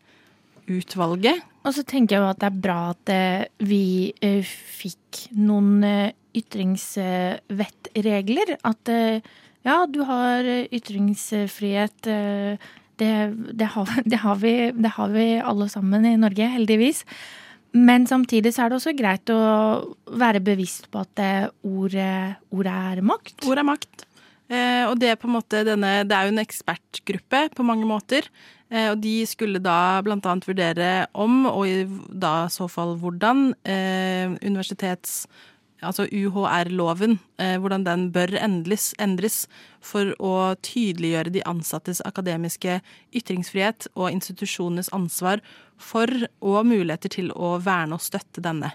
utvalget. 0.70 1.42
Og 1.64 1.74
så 1.74 1.83
tenker 1.83 2.16
jeg 2.16 2.22
jo 2.22 2.31
at 2.31 2.38
det 2.40 2.46
er 2.50 2.61
bra 2.62 2.90
at 2.94 3.09
eh, 3.14 3.44
vi 3.59 4.12
fikk 4.46 5.26
noen 5.35 5.83
ytringsvettregler. 6.35 8.57
At 8.62 8.88
ja, 9.66 9.76
du 9.90 10.03
har 10.07 10.44
ytringsfrihet. 10.70 12.03
det, 13.00 13.12
det, 13.59 13.66
har, 13.74 13.87
det, 14.05 14.16
har 14.22 14.37
vi, 14.37 14.55
det 14.72 14.88
har 14.96 15.09
vi 15.14 15.26
alle 15.40 15.68
sammen 15.68 16.07
i 16.07 16.16
Norge, 16.16 16.46
heldigvis. 16.55 17.05
Men 17.76 18.06
samtidig 18.11 18.52
så 18.54 18.64
er 18.64 18.70
det 18.70 18.80
også 18.80 18.94
greit 18.98 19.30
å 19.30 19.40
være 20.18 20.42
bevisst 20.42 20.88
på 20.90 21.02
at 21.04 21.12
ordet, 21.62 22.38
ordet 22.50 22.78
er 22.92 23.02
makt. 23.06 23.37
Ord 23.46 23.62
er 23.62 23.68
makt. 23.68 24.06
Eh, 24.50 24.83
og 24.88 24.96
det 24.98 25.12
er 25.12 25.20
denne 25.68 26.00
Det 26.02 26.16
er 26.16 26.26
jo 26.26 26.33
en 26.35 26.42
ekspertgruppe 26.42 27.44
på 27.54 27.66
mange 27.66 27.87
måter. 27.87 28.26
Eh, 28.70 28.90
og 28.90 28.98
de 29.02 29.20
skulle 29.26 29.62
da 29.62 30.00
annet 30.26 30.48
vurdere 30.48 30.90
om, 31.14 31.44
og 31.46 31.62
i 31.66 31.87
da 32.11 32.48
så 32.50 32.68
fall 32.70 32.96
hvordan, 32.98 33.52
eh, 33.64 34.35
universitets... 34.42 35.24
Altså 35.81 36.05
UHR-loven, 36.12 37.19
eh, 37.40 37.57
hvordan 37.57 37.87
den 37.87 38.11
bør 38.12 38.35
endres, 38.37 38.90
endres 39.01 39.47
for 39.81 40.12
å 40.21 40.53
tydeliggjøre 40.61 41.33
de 41.33 41.45
ansattes 41.49 42.03
akademiske 42.05 42.81
ytringsfrihet 43.16 43.88
og 43.95 44.11
institusjonenes 44.12 44.93
ansvar 44.93 45.40
for 45.81 46.12
og 46.45 46.69
muligheter 46.69 47.12
til 47.16 47.33
å 47.33 47.55
verne 47.64 47.97
og 47.97 48.05
støtte 48.05 48.45
denne. 48.45 48.75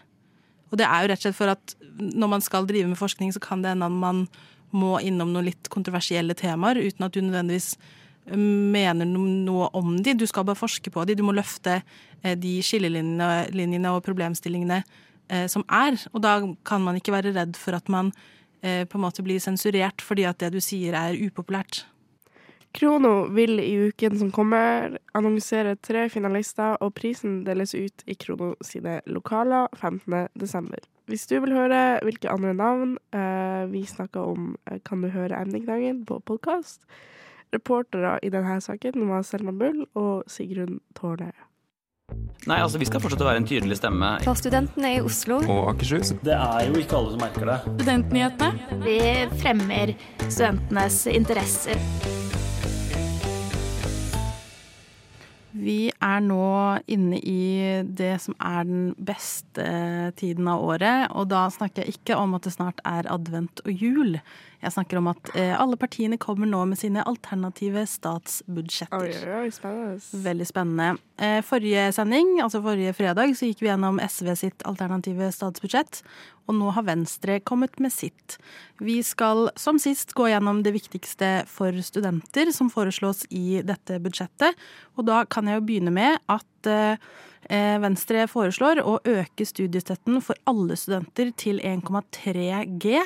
Og 0.72 0.82
det 0.82 0.89
er 0.89 1.04
jo 1.04 1.12
rett 1.12 1.22
og 1.22 1.28
slett 1.28 1.38
for 1.38 1.54
at 1.54 1.76
når 1.96 2.32
man 2.34 2.44
skal 2.44 2.65
drive 2.65 2.89
med 2.89 3.00
forskning, 3.00 3.32
så 3.32 3.44
kan 3.44 3.62
det 3.62 3.76
hende 3.76 3.86
at 3.86 4.02
man 4.02 4.26
må 4.76 4.98
innom 5.06 5.30
noen 5.32 5.52
litt 5.52 5.70
kontroversielle 5.72 6.36
temaer 6.36 6.82
uten 6.82 7.06
at 7.06 7.13
du 7.13 7.22
nødvendigvis 7.22 7.76
eh, 8.26 8.36
mener 8.36 9.06
noe 9.06 9.70
om 9.78 10.00
de. 10.02 10.18
Du 10.18 10.26
skal 10.26 10.48
bare 10.48 10.60
forske 10.60 10.89
på 10.89 11.06
de. 11.06 11.15
Du 11.15 11.24
må 11.28 11.38
løfte 11.38 11.84
eh, 12.24 12.34
de 12.34 12.58
skillelinjene 12.65 13.94
og 13.94 14.04
problemstillingene 14.10 14.82
eh, 15.30 15.48
som 15.52 15.66
er. 15.70 15.98
Og 16.14 16.24
da 16.26 16.38
kan 16.68 16.84
man 16.86 17.00
ikke 17.00 17.16
være 17.16 17.36
redd 17.36 17.60
for 17.60 17.78
at 17.78 17.90
man 17.92 18.14
eh, 18.62 18.86
på 18.86 19.00
en 19.00 19.06
måte 19.08 19.26
blir 19.26 19.42
sensurert 19.44 20.04
fordi 20.04 20.28
at 20.30 20.40
det 20.44 20.54
du 20.56 20.62
sier 20.64 20.98
er 20.98 21.18
upopulært. 21.20 21.86
Krono 22.76 23.30
vil 23.32 23.60
i 23.64 23.88
uken 23.88 24.18
som 24.20 24.32
kommer 24.36 24.98
annonsere 25.16 25.78
tre 25.80 26.10
finalister, 26.12 26.76
og 26.84 26.92
prisen 26.98 27.46
deles 27.48 27.72
ut 27.72 28.04
i 28.04 28.18
Krono 28.20 28.52
sine 28.66 28.98
lokaler 29.08 29.70
15. 29.80 30.28
desember. 30.36 30.84
Hvis 31.08 31.24
du 31.30 31.38
vil 31.40 31.56
høre 31.56 32.02
hvilke 32.04 32.32
andre 32.34 32.52
navn 32.58 32.98
eh, 33.16 33.64
vi 33.72 33.86
snakker 33.88 34.28
om, 34.34 34.56
eh, 34.68 34.82
kan 34.84 35.06
du 35.06 35.08
høre 35.14 35.40
Emneknaggen 35.40 36.04
på 36.06 36.20
podkast. 36.20 36.84
Reportere 37.54 38.18
i 38.24 38.34
denne 38.34 38.60
saken 38.60 39.08
var 39.08 39.24
Selma 39.24 39.56
Bull 39.56 39.86
og 39.94 40.26
Sigrun 40.28 40.82
Tårne. 40.98 41.32
Nei, 42.46 42.60
altså 42.62 42.78
Vi 42.78 42.86
skal 42.86 43.02
fortsette 43.02 43.26
å 43.26 43.28
være 43.28 43.41
en 43.41 43.48
tydelig 43.50 43.80
stemme. 43.80 44.12
For 44.22 44.38
studentene 44.38 44.91
i 44.94 45.02
Oslo. 45.02 45.39
Og 45.50 45.72
Akershus. 45.72 46.13
Det 46.22 46.36
er 46.38 46.68
jo 46.68 46.78
ikke 46.78 47.00
alle 47.00 47.15
som 47.15 47.24
merker 47.26 47.50
det. 47.50 47.58
Studentnyhetene. 47.80 48.82
Vi 48.86 49.00
fremmer 49.41 49.96
studentenes 50.28 51.00
interesser. 51.10 51.82
Vi 55.56 55.88
er 55.89 56.22
nå 56.22 56.46
inne 56.91 57.18
i 57.18 57.82
det 57.98 58.12
som 58.22 58.36
er 58.38 58.68
den 58.70 58.89
beste 59.08 59.65
tiden 60.20 60.46
av 60.52 60.62
året. 60.68 61.08
Og 61.18 61.32
da 61.32 61.48
snakker 61.50 61.82
jeg 61.82 61.98
ikke 61.98 62.20
om 62.22 62.38
at 62.38 62.46
det 62.46 62.54
snart 62.54 62.84
er 62.86 63.10
advent 63.10 63.65
og 63.65 63.74
jul. 63.74 64.20
Jeg 64.65 64.73
snakker 64.73 64.97
om 64.97 65.12
at 65.12 65.30
eh, 65.38 65.54
alle 65.54 65.78
partiene 65.78 66.17
kommer 66.21 66.49
nå 66.49 66.63
med 66.65 66.80
sine 66.80 67.04
alternative 67.06 67.84
statsbudsjetter. 67.86 68.97
Oi, 68.97 69.43
oi, 69.43 69.49
spennende. 69.54 70.21
Veldig 70.25 70.47
spennende. 70.49 70.88
Eh, 71.21 71.38
forrige 71.45 71.84
sending, 71.93 72.39
altså 72.41 72.63
forrige 72.65 72.95
fredag, 72.97 73.36
så 73.38 73.45
gikk 73.45 73.62
vi 73.62 73.69
gjennom 73.69 73.99
SV 74.01 74.32
sitt 74.39 74.63
alternative 74.65 75.28
statsbudsjett. 75.36 75.99
Og 76.49 76.58
nå 76.58 76.71
har 76.73 76.88
Venstre 76.88 77.38
kommet 77.45 77.78
med 77.82 77.93
sitt. 77.93 78.39
Vi 78.82 78.97
skal 79.06 79.51
som 79.60 79.78
sist 79.82 80.15
gå 80.17 80.32
gjennom 80.32 80.63
det 80.65 80.73
viktigste 80.73 81.30
for 81.49 81.78
studenter 81.86 82.49
som 82.56 82.71
foreslås 82.73 83.28
i 83.30 83.62
dette 83.65 83.99
budsjettet. 84.01 84.58
Og 84.97 85.06
da 85.06 85.23
kan 85.30 85.45
jeg 85.45 85.60
jo 85.60 85.65
begynne 85.67 85.93
med 85.93 86.17
at 86.25 86.71
eh, 86.71 86.97
Venstre 87.86 88.25
foreslår 88.25 88.82
å 88.82 88.97
øke 89.06 89.45
studiestøtten 89.45 90.17
for 90.25 90.41
alle 90.49 90.73
studenter 90.82 91.30
til 91.38 91.62
1,3 91.62 92.65
G 92.82 93.04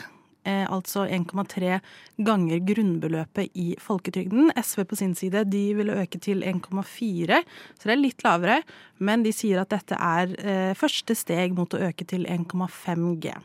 altså 0.70 1.06
1,3 1.06 1.80
ganger 2.26 2.62
grunnbeløpet 2.68 3.56
i 3.60 3.74
folketrygden. 3.82 4.52
SV 4.58 4.86
på 4.90 5.00
sin 5.00 5.16
side 5.18 5.44
de 5.52 5.64
ville 5.78 5.98
øke 6.02 6.20
til 6.22 6.44
1,4, 6.48 7.42
så 7.78 7.90
det 7.90 7.96
er 7.96 8.02
litt 8.02 8.26
lavere. 8.26 8.62
Men 9.00 9.26
de 9.26 9.34
sier 9.36 9.62
at 9.62 9.72
dette 9.74 9.98
er 9.98 10.34
eh, 10.40 10.72
første 10.78 11.16
steg 11.18 11.56
mot 11.58 11.74
å 11.74 11.84
øke 11.90 12.08
til 12.10 12.26
1,5 12.30 13.06
G. 13.24 13.36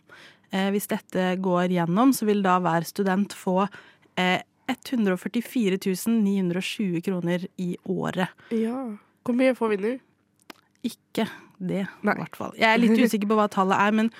Eh, 0.54 0.70
hvis 0.74 0.90
dette 0.90 1.34
går 1.42 1.74
gjennom, 1.74 2.14
så 2.14 2.28
vil 2.28 2.42
da 2.44 2.58
hver 2.62 2.86
student 2.88 3.34
få 3.36 3.64
eh, 4.20 4.40
144 4.70 5.78
920 6.08 7.02
kroner 7.04 7.46
i 7.60 7.74
året. 7.84 8.32
Ja. 8.54 8.86
Hvor 9.24 9.36
mye 9.36 9.56
får 9.56 9.74
vi 9.74 9.80
nå? 9.82 9.92
Ikke 10.84 11.26
det, 11.58 11.84
i 11.84 12.06
hvert 12.06 12.36
fall. 12.36 12.54
Jeg 12.58 12.68
er 12.68 12.80
litt 12.80 12.98
usikker 12.98 13.30
på 13.30 13.38
hva 13.38 13.48
tallet 13.52 13.80
er, 13.80 13.94
men 13.96 14.10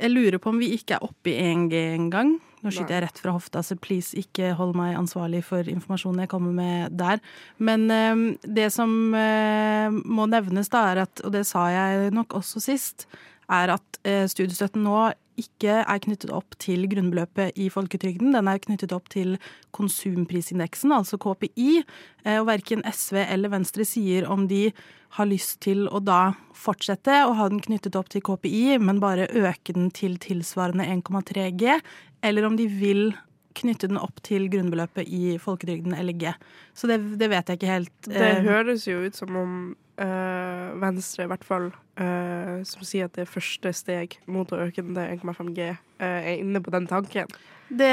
jeg 0.00 0.12
lurer 0.12 0.40
på 0.40 0.52
om 0.52 0.60
vi 0.60 0.72
ikke 0.76 0.96
er 0.96 1.04
oppe 1.04 1.32
i 1.32 1.36
1G 1.52 1.82
engang. 1.94 2.38
Nå 2.60 2.72
skyter 2.74 2.98
jeg 2.98 3.04
rett 3.06 3.20
fra 3.22 3.32
hofta, 3.32 3.62
så 3.64 3.76
please 3.80 4.16
ikke 4.20 4.52
hold 4.58 4.74
meg 4.76 4.92
ansvarlig 4.98 5.40
for 5.46 5.64
informasjonen 5.64 6.26
jeg 6.26 6.32
kommer 6.32 6.52
med 6.52 6.96
der. 7.00 7.22
Men 7.56 7.86
eh, 7.94 8.24
det 8.44 8.68
som 8.74 9.14
eh, 9.16 9.88
må 9.88 10.28
nevnes, 10.28 10.68
da, 10.72 10.84
er 10.90 11.04
at, 11.06 11.24
og 11.24 11.32
det 11.36 11.46
sa 11.48 11.70
jeg 11.72 12.12
nok 12.16 12.36
også 12.42 12.60
sist, 12.64 13.06
er 13.50 13.72
at 13.78 14.00
eh, 14.04 14.26
studiestøtten 14.28 14.84
nå 14.84 15.10
ikke 15.40 15.80
er 15.82 16.02
knyttet 16.04 16.32
opp 16.34 16.56
til 16.62 16.86
grunnbeløpet 16.90 17.58
i 17.60 17.68
folketrygden. 17.72 18.34
Den 18.36 18.50
er 18.50 18.60
knyttet 18.62 18.94
opp 18.96 19.10
til 19.12 19.36
konsumprisindeksen, 19.76 20.92
altså 20.94 21.18
KPI. 21.20 21.82
Eh, 22.24 22.38
og 22.38 22.48
verken 22.50 22.84
SV 22.86 23.22
eller 23.26 23.52
Venstre 23.56 23.86
sier 23.88 24.28
om 24.30 24.46
de 24.50 24.68
har 25.16 25.26
lyst 25.26 25.58
til 25.64 25.88
å 25.90 25.98
da 26.04 26.34
fortsette 26.54 27.24
å 27.26 27.34
ha 27.38 27.48
den 27.50 27.62
knyttet 27.64 27.96
opp 27.98 28.12
til 28.12 28.22
KPI, 28.26 28.78
men 28.78 29.02
bare 29.02 29.26
øke 29.26 29.74
den 29.74 29.90
til 29.94 30.20
tilsvarende 30.22 30.86
1,3 30.86 31.50
G, 31.58 31.80
eller 32.22 32.46
om 32.46 32.58
de 32.60 32.68
vil 32.70 33.10
knytte 33.58 33.88
den 33.90 33.98
opp 34.00 34.20
til 34.26 34.48
grunnbeløpet 34.52 35.08
i 35.08 35.36
folketrygden 35.42 35.94
eller 35.96 36.16
G. 36.16 36.32
Så 36.74 36.86
det, 36.90 37.00
det 37.20 37.30
vet 37.32 37.48
jeg 37.48 37.60
ikke 37.60 37.70
helt. 37.72 37.94
Det 38.06 38.20
Eh, 38.20 38.42
høres 38.46 38.86
jo 38.88 39.00
ut 39.06 39.16
som 39.16 39.36
om 39.36 39.54
øh, 40.00 40.80
Venstre, 40.82 41.24
i 41.24 41.30
hvert 41.32 41.44
fall, 41.44 41.70
øh, 42.00 42.60
som 42.64 42.86
sier 42.86 43.08
at 43.10 43.16
det 43.16 43.26
er 43.26 43.32
første 43.32 43.72
steg 43.76 44.18
mot 44.26 44.52
å 44.52 44.60
øke 44.66 44.82
den 44.82 44.94
til 44.94 45.18
1,5 45.18 45.52
G, 45.56 45.72
øh, 45.74 46.06
er 46.06 46.36
inne 46.38 46.62
på 46.62 46.70
den 46.70 46.86
tanken. 46.90 47.26
Det, 47.70 47.90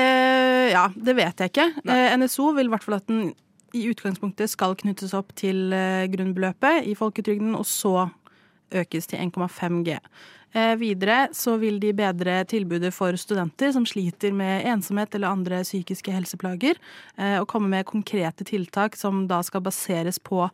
ja, 0.74 0.88
det 0.96 1.16
vet 1.18 1.42
jeg 1.42 1.54
ikke. 1.54 1.68
Eh, 1.86 2.16
NSO 2.18 2.52
vil 2.58 2.70
i 2.70 2.74
hvert 2.76 2.86
fall 2.86 3.00
at 3.00 3.10
den 3.10 3.34
i 3.76 3.84
utgangspunktet 3.92 4.50
skal 4.50 4.78
knyttes 4.80 5.12
opp 5.14 5.34
til 5.36 5.74
grunnbeløpet 6.10 6.88
i 6.88 6.96
folketrygden, 6.96 7.52
og 7.54 7.66
så 7.68 8.08
økes 8.72 9.08
til 9.08 9.20
1,5 9.20 9.84
G. 9.86 9.98
Eh, 9.98 10.00
videre 10.80 11.28
så 11.36 11.58
vil 11.60 11.80
de 11.80 11.92
bedre 11.94 12.40
tilbudet 12.50 12.94
for 12.96 13.16
studenter 13.20 13.72
som 13.76 13.86
sliter 13.86 14.32
med 14.34 14.66
ensomhet 14.66 15.14
eller 15.16 15.28
andre 15.28 15.60
psykiske 15.64 16.14
helseplager, 16.14 16.80
eh, 17.18 17.38
og 17.42 17.48
komme 17.52 17.70
med 17.70 17.86
konkrete 17.86 18.46
tiltak 18.48 18.96
som 18.96 19.28
da 19.28 19.42
skal 19.44 19.62
baseres 19.62 20.20
på 20.20 20.46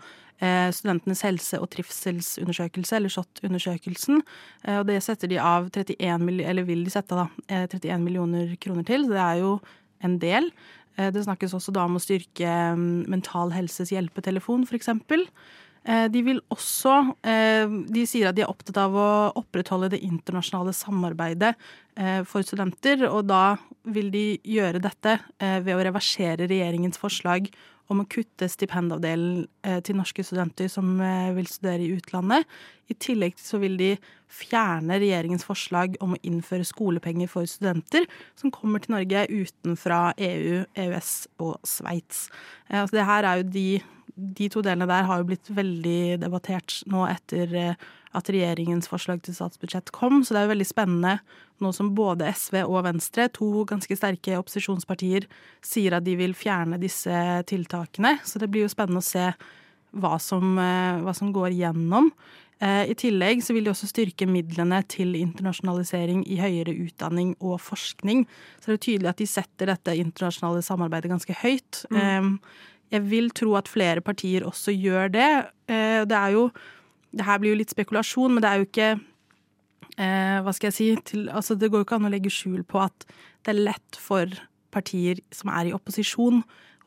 eh, 0.41 0.69
studentenes 0.73 1.23
helse- 1.23 1.59
og 1.61 1.69
trivselsundersøkelse, 1.71 2.95
eller 2.97 3.13
SHoT-undersøkelsen. 3.13 4.21
Eh, 4.65 4.79
og 4.79 4.87
det 4.89 4.99
setter 5.03 5.27
de 5.31 5.39
av 5.39 5.69
31, 5.71 6.19
mill- 6.25 6.45
eller 6.45 6.63
vil 6.67 6.83
de 6.83 6.93
sette 6.93 7.15
eh, 7.47 7.67
31 7.67 8.03
millioner 8.03 8.55
kroner 8.59 8.83
til, 8.83 9.05
så 9.05 9.15
det 9.15 9.23
er 9.23 9.43
jo 9.43 9.59
en 10.03 10.19
del. 10.19 10.51
Eh, 10.97 11.11
Det 11.11 11.23
snakkes 11.23 11.53
også 11.53 11.71
da 11.73 11.85
om 11.85 11.95
å 11.95 12.03
styrke 12.03 12.49
mm, 12.75 13.05
Mental 13.09 13.53
Helses 13.55 13.93
hjelpetelefon, 13.93 14.65
f.eks. 14.67 14.89
De 15.83 16.21
vil 16.23 16.39
også 16.53 16.93
eh, 17.27 17.67
De 17.91 18.05
sier 18.07 18.29
at 18.29 18.37
de 18.37 18.45
er 18.45 18.51
opptatt 18.51 18.79
av 18.85 18.95
å 18.95 19.09
opprettholde 19.41 19.91
det 19.91 20.03
internasjonale 20.05 20.71
samarbeidet 20.75 21.51
eh, 21.99 22.21
for 22.27 22.45
studenter, 22.45 23.03
og 23.09 23.27
da 23.27 23.57
vil 23.91 24.07
de 24.13 24.25
gjøre 24.47 24.79
dette 24.83 25.17
eh, 25.43 25.59
ved 25.65 25.75
å 25.75 25.83
reversere 25.83 26.47
regjeringens 26.47 27.01
forslag 27.01 27.51
om 27.91 27.99
å 27.99 28.07
kutte 28.07 28.47
stipendavdelen 28.47 29.43
til 29.83 29.97
norske 29.99 30.23
studenter 30.23 30.69
som 30.71 30.95
vil 31.35 31.49
studere 31.51 31.83
i 31.83 31.91
utlandet. 31.91 32.47
I 32.87 32.95
tillegg 32.95 33.35
så 33.37 33.59
vil 33.59 33.75
de 33.77 33.89
fjerne 34.31 35.01
regjeringens 35.03 35.43
forslag 35.43 35.97
om 36.01 36.15
å 36.15 36.21
innføre 36.23 36.63
skolepenger 36.65 37.27
for 37.29 37.45
studenter 37.49 38.07
som 38.39 38.55
kommer 38.55 38.81
til 38.81 38.95
Norge 38.95 39.25
utenfra 39.27 39.99
EU, 40.15 40.63
EØS 40.79 41.11
og 41.43 41.59
Sveits. 41.67 42.29
Altså 42.71 43.01
det 43.01 43.09
her 43.11 43.27
er 43.27 43.43
jo 43.43 43.51
de 43.51 43.67
de 44.15 44.47
to 44.53 44.61
delene 44.61 44.87
der 44.89 45.07
har 45.09 45.21
jo 45.21 45.27
blitt 45.31 45.49
veldig 45.53 46.19
debattert 46.21 46.81
nå 46.91 47.07
etter 47.09 47.73
at 48.13 48.29
regjeringens 48.29 48.89
forslag 48.91 49.23
til 49.25 49.33
statsbudsjett 49.33 49.89
kom, 49.95 50.21
så 50.21 50.35
det 50.35 50.41
er 50.41 50.45
jo 50.47 50.53
veldig 50.53 50.69
spennende 50.69 51.15
nå 51.63 51.71
som 51.73 51.93
både 51.97 52.29
SV 52.29 52.59
og 52.65 52.83
Venstre, 52.85 53.25
to 53.33 53.63
ganske 53.69 53.97
sterke 53.97 54.37
opposisjonspartier, 54.37 55.25
sier 55.65 55.97
at 55.97 56.05
de 56.05 56.15
vil 56.19 56.35
fjerne 56.37 56.77
disse 56.81 57.23
tiltakene. 57.49 58.17
Så 58.27 58.41
det 58.41 58.51
blir 58.53 58.67
jo 58.67 58.73
spennende 58.73 59.01
å 59.01 59.07
se 59.07 59.31
hva 59.93 60.17
som, 60.21 60.57
hva 60.57 61.13
som 61.15 61.31
går 61.33 61.53
gjennom. 61.55 62.11
I 62.63 62.93
tillegg 62.95 63.41
så 63.43 63.55
vil 63.55 63.65
de 63.65 63.71
også 63.73 63.89
styrke 63.89 64.27
midlene 64.29 64.79
til 64.91 65.17
internasjonalisering 65.19 66.21
i 66.31 66.37
høyere 66.39 66.75
utdanning 66.85 67.33
og 67.43 67.57
forskning. 67.63 68.23
Så 68.59 68.67
det 68.67 68.71
er 68.71 68.77
jo 68.77 68.83
tydelig 68.85 69.11
at 69.11 69.23
de 69.23 69.27
setter 69.27 69.71
dette 69.73 69.97
internasjonale 69.99 70.61
samarbeidet 70.65 71.11
ganske 71.11 71.35
høyt. 71.41 71.83
Mm. 71.91 72.37
Jeg 72.93 73.05
vil 73.09 73.31
tro 73.33 73.55
at 73.57 73.71
flere 73.71 74.03
partier 74.05 74.45
også 74.45 74.73
gjør 74.75 75.11
det. 75.13 75.31
Det 76.09 76.17
er 76.17 76.35
jo 76.35 76.49
Det 77.13 77.25
her 77.25 77.37
blir 77.37 77.53
jo 77.53 77.59
litt 77.59 77.73
spekulasjon, 77.73 78.33
men 78.33 78.41
det 78.41 78.49
er 78.49 78.61
jo 78.61 78.67
ikke 78.67 78.91
Hva 80.45 80.53
skal 80.53 80.69
jeg 80.71 80.77
si 80.77 80.87
til, 81.05 81.27
altså 81.29 81.55
Det 81.55 81.69
går 81.69 81.81
jo 81.81 81.87
ikke 81.87 81.97
an 81.99 82.09
å 82.09 82.13
legge 82.13 82.31
skjul 82.33 82.63
på 82.65 82.81
at 82.81 83.05
det 83.45 83.51
er 83.51 83.65
lett 83.67 83.97
for 83.99 84.29
partier 84.73 85.19
som 85.35 85.51
er 85.53 85.67
i 85.69 85.73
opposisjon, 85.75 86.39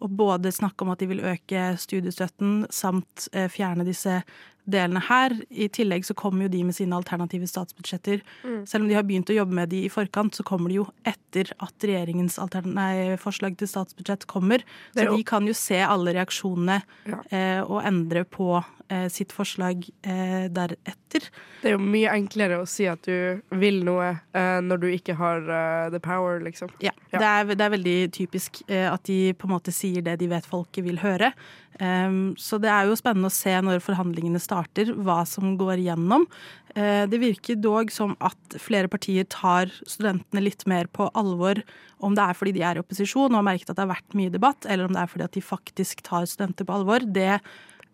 å 0.03 0.09
både 0.09 0.51
snakke 0.51 0.83
om 0.83 0.91
at 0.91 0.99
de 0.99 1.07
vil 1.11 1.23
øke 1.23 1.77
studiestøtten 1.79 2.65
samt 2.73 3.29
fjerne 3.53 3.87
disse 3.87 4.23
delene 4.67 5.01
her. 5.09 5.35
I 5.51 5.69
tillegg 5.73 6.05
så 6.09 6.15
kommer 6.19 6.47
jo 6.47 6.53
de 6.53 6.63
med 6.69 6.77
sine 6.77 6.97
alternative 6.99 7.49
statsbudsjetter. 7.51 8.23
Mm. 8.45 8.61
Selv 8.69 8.85
om 8.85 8.89
de 8.91 8.97
har 8.99 9.07
begynt 9.07 9.31
å 9.33 9.37
jobbe 9.39 9.57
med 9.61 9.71
de 9.73 9.85
i 9.87 9.93
forkant, 9.93 10.35
så 10.37 10.45
kommer 10.47 10.73
de 10.73 10.81
jo 10.81 10.87
etter 11.07 11.53
at 11.63 11.87
regjeringens 11.87 12.39
nei, 12.67 13.17
forslag 13.23 13.57
til 13.61 13.71
statsbudsjett 13.71 14.27
kommer. 14.31 14.65
Er 14.97 15.07
Så 15.07 15.17
de 15.17 15.27
kan 15.27 15.47
jo 15.47 15.55
se 15.57 15.81
alle 15.83 16.17
reaksjonene 16.17 16.83
Ja. 17.07 17.21
eh, 17.31 17.61
og 17.63 17.85
endre 17.87 18.25
på 18.25 18.65
eh, 18.89 19.07
sitt 19.09 19.33
forslag 19.33 19.85
eh, 20.03 20.49
deretter. 20.51 21.29
Det 21.63 21.71
er 21.71 21.77
jo 21.77 21.83
mye 21.83 22.13
enklere 22.13 22.61
å 22.61 22.67
si 22.69 22.87
at 22.91 23.03
du 23.07 23.41
vil 23.51 23.83
noe 23.87 24.11
eh, 24.35 24.59
når 24.63 24.83
du 24.83 24.89
ikke 24.91 25.15
har 25.19 25.43
eh, 25.47 25.91
the 25.95 26.01
power, 26.01 26.41
liksom. 26.45 26.71
Ja, 26.83 26.93
Det, 27.11 27.23
er, 27.23 27.55
det 27.55 27.61
er 27.65 27.71
veldig 27.77 27.99
typisk 28.13 28.63
eh, 28.69 28.87
at 28.93 29.05
de 29.05 29.33
på 29.39 29.47
en 29.47 29.55
måte 29.57 29.73
sier 29.75 30.03
det 30.03 30.19
de 30.21 30.29
vet 30.29 30.47
folket 30.47 30.85
vil 30.85 30.99
høre. 31.03 31.33
Um, 31.77 32.33
så 32.41 32.57
det 32.57 32.71
er 32.73 32.87
jo 32.89 32.95
spennende 32.97 33.29
å 33.29 33.35
se 33.35 33.53
når 33.61 33.83
forhandlingene 33.85 34.41
starter, 34.41 34.56
hva 34.57 35.21
som 35.29 35.57
går 35.61 35.83
gjennom. 35.85 36.27
Eh, 36.75 37.05
det 37.09 37.21
virker 37.23 37.59
dog 37.61 37.93
som 37.93 38.17
at 38.21 38.59
flere 38.61 38.89
partier 38.89 39.25
tar 39.29 39.71
studentene 39.87 40.45
litt 40.45 40.67
mer 40.67 40.87
på 40.87 41.11
alvor, 41.15 41.63
om 42.05 42.15
det 42.17 42.25
er 42.25 42.37
fordi 42.37 42.53
de 42.59 42.65
er 42.67 42.77
i 42.77 42.83
opposisjon 42.83 43.31
og 43.31 43.41
har 43.41 43.49
merket 43.49 43.71
at 43.71 43.79
det 43.79 43.87
har 43.87 43.95
vært 43.95 44.19
mye 44.19 44.33
debatt, 44.33 44.67
eller 44.69 44.87
om 44.87 44.93
det 44.97 45.03
er 45.03 45.13
fordi 45.13 45.25
at 45.25 45.37
de 45.39 45.45
faktisk 45.45 46.05
tar 46.07 46.29
studenter 46.29 46.69
på 46.69 46.77
alvor. 46.77 47.07
Det 47.07 47.41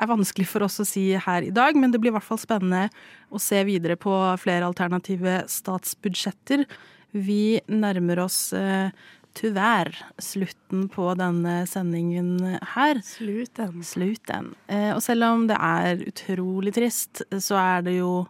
er 0.03 0.11
vanskelig 0.11 0.48
for 0.51 0.66
oss 0.66 0.81
å 0.83 0.88
si 0.88 1.12
her 1.14 1.46
i 1.46 1.55
dag, 1.55 1.79
men 1.79 1.92
det 1.92 2.01
blir 2.03 2.11
i 2.12 2.16
hvert 2.16 2.27
fall 2.27 2.40
spennende 2.40 2.88
å 3.31 3.40
se 3.42 3.62
videre 3.68 3.98
på 4.01 4.14
flere 4.42 4.66
alternative 4.66 5.42
statsbudsjetter. 5.53 6.66
Vi 7.12 7.61
nærmer 7.68 8.25
oss 8.25 8.53
eh, 8.57 8.90
tyvärr 9.38 9.90
slutten 10.23 10.88
på 10.92 11.12
denne 11.18 11.62
sendingen 11.66 12.59
her. 12.75 13.01
Sluten. 13.07 13.83
Sluten. 13.87 14.53
Eh, 14.66 14.90
og 14.95 15.03
selv 15.03 15.29
om 15.29 15.47
det 15.51 15.59
er 15.59 16.05
utrolig 16.07 16.75
trist, 16.77 17.25
så 17.31 17.59
er 17.61 17.87
det 17.87 17.97
jo 17.99 18.27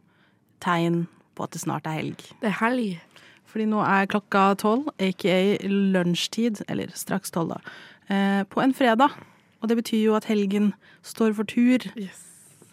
tegn 0.63 1.07
på 1.37 1.47
at 1.47 1.55
det 1.55 1.63
snart 1.65 1.89
er 1.89 1.99
helg. 1.99 2.27
Det 2.43 2.51
er 2.53 2.59
helg. 2.61 3.01
Fordi 3.53 3.69
nå 3.69 3.83
er 3.85 4.09
klokka 4.09 4.47
tolv, 4.63 4.89
aka 5.03 5.39
lunsjtid, 5.69 6.63
eller 6.73 6.93
straks 6.97 7.35
tolv, 7.35 7.53
da, 7.53 7.77
eh, 8.09 8.43
på 8.49 8.63
en 8.65 8.73
fredag. 8.75 9.13
Og 9.61 9.69
det 9.69 9.77
betyr 9.79 10.07
jo 10.07 10.15
at 10.17 10.27
helgen 10.31 10.73
står 11.03 11.35
for 11.37 11.45
tur. 11.45 11.85
Yes. 11.97 12.29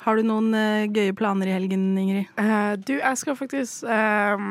Har 0.05 0.15
du 0.15 0.23
noen 0.23 0.53
eh, 0.55 0.87
gøye 0.87 1.13
planer 1.13 1.49
i 1.49 1.55
helgen, 1.57 1.91
Ingrid? 1.99 2.29
Uh, 2.39 2.79
du, 2.79 2.95
jeg 3.01 3.19
skal 3.19 3.35
faktisk 3.35 3.83
eh, 3.83 4.45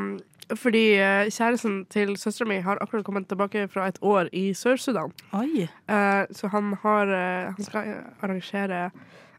Fordi 0.57 0.85
eh, 0.97 1.29
kjæresten 1.29 1.83
til 1.93 2.15
søstera 2.17 2.49
mi 2.49 2.61
har 2.65 2.79
akkurat 2.81 3.05
kommet 3.05 3.29
tilbake 3.29 3.67
fra 3.69 3.89
et 3.91 3.99
år 4.01 4.31
i 4.33 4.51
Sør-Sudan. 4.57 5.13
Oi. 5.37 5.67
Eh, 5.69 6.25
så 6.33 6.49
han 6.55 6.75
har 6.83 7.11
eh, 7.13 7.53
Han 7.53 7.65
skal 7.67 7.91
arrangere 8.23 8.91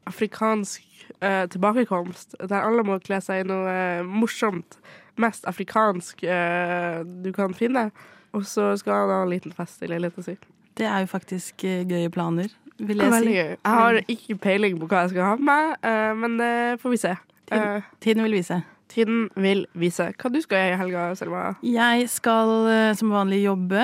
afrikansk 0.10 0.82
eh, 1.22 1.46
tilbakekomst, 1.50 2.36
der 2.50 2.62
alle 2.66 2.84
må 2.86 3.00
kle 3.04 3.20
seg 3.22 3.44
i 3.44 3.50
noe 3.50 3.74
eh, 3.74 4.06
morsomt. 4.06 4.78
Mest 5.20 5.46
afrikansk 5.50 6.24
eh, 6.24 7.02
du 7.26 7.32
kan 7.36 7.54
finne. 7.58 7.90
Og 8.34 8.46
så 8.46 8.76
skal 8.78 8.94
han 8.94 9.10
ha 9.14 9.22
en 9.26 9.32
liten 9.34 9.54
fest 9.58 9.82
i 9.84 9.90
leiligheten 9.90 10.24
si. 10.26 10.36
Det 10.78 10.86
er 10.86 11.02
jo 11.04 11.10
faktisk 11.12 11.64
eh, 11.68 11.82
gøye 11.90 12.10
planer, 12.14 12.52
vil 12.78 13.02
jeg 13.02 13.14
si. 13.18 13.34
gøy. 13.34 13.56
Jeg 13.58 13.58
har 13.82 14.02
ikke 14.08 14.38
peiling 14.46 14.78
på 14.80 14.88
hva 14.92 15.04
jeg 15.08 15.16
skal 15.16 15.26
ha 15.32 15.36
med 15.40 15.48
meg, 15.50 15.74
eh, 15.84 16.12
men 16.22 16.38
det 16.40 16.54
får 16.84 16.94
vi 16.94 17.02
se. 17.02 17.16
Tiden, 17.50 17.82
tiden 18.06 18.24
vil 18.28 18.38
vise. 18.38 18.62
Tiden 18.90 19.28
vil 19.38 19.66
vise. 19.78 20.10
Hva 20.18 20.32
du 20.34 20.40
skal 20.42 20.64
gjøre 20.64 20.76
i 20.76 20.80
helga, 20.82 21.04
Selma? 21.20 21.42
Jeg 21.66 22.08
skal 22.10 22.54
eh, 22.72 22.94
som 22.98 23.12
vanlig 23.14 23.44
jobbe. 23.44 23.84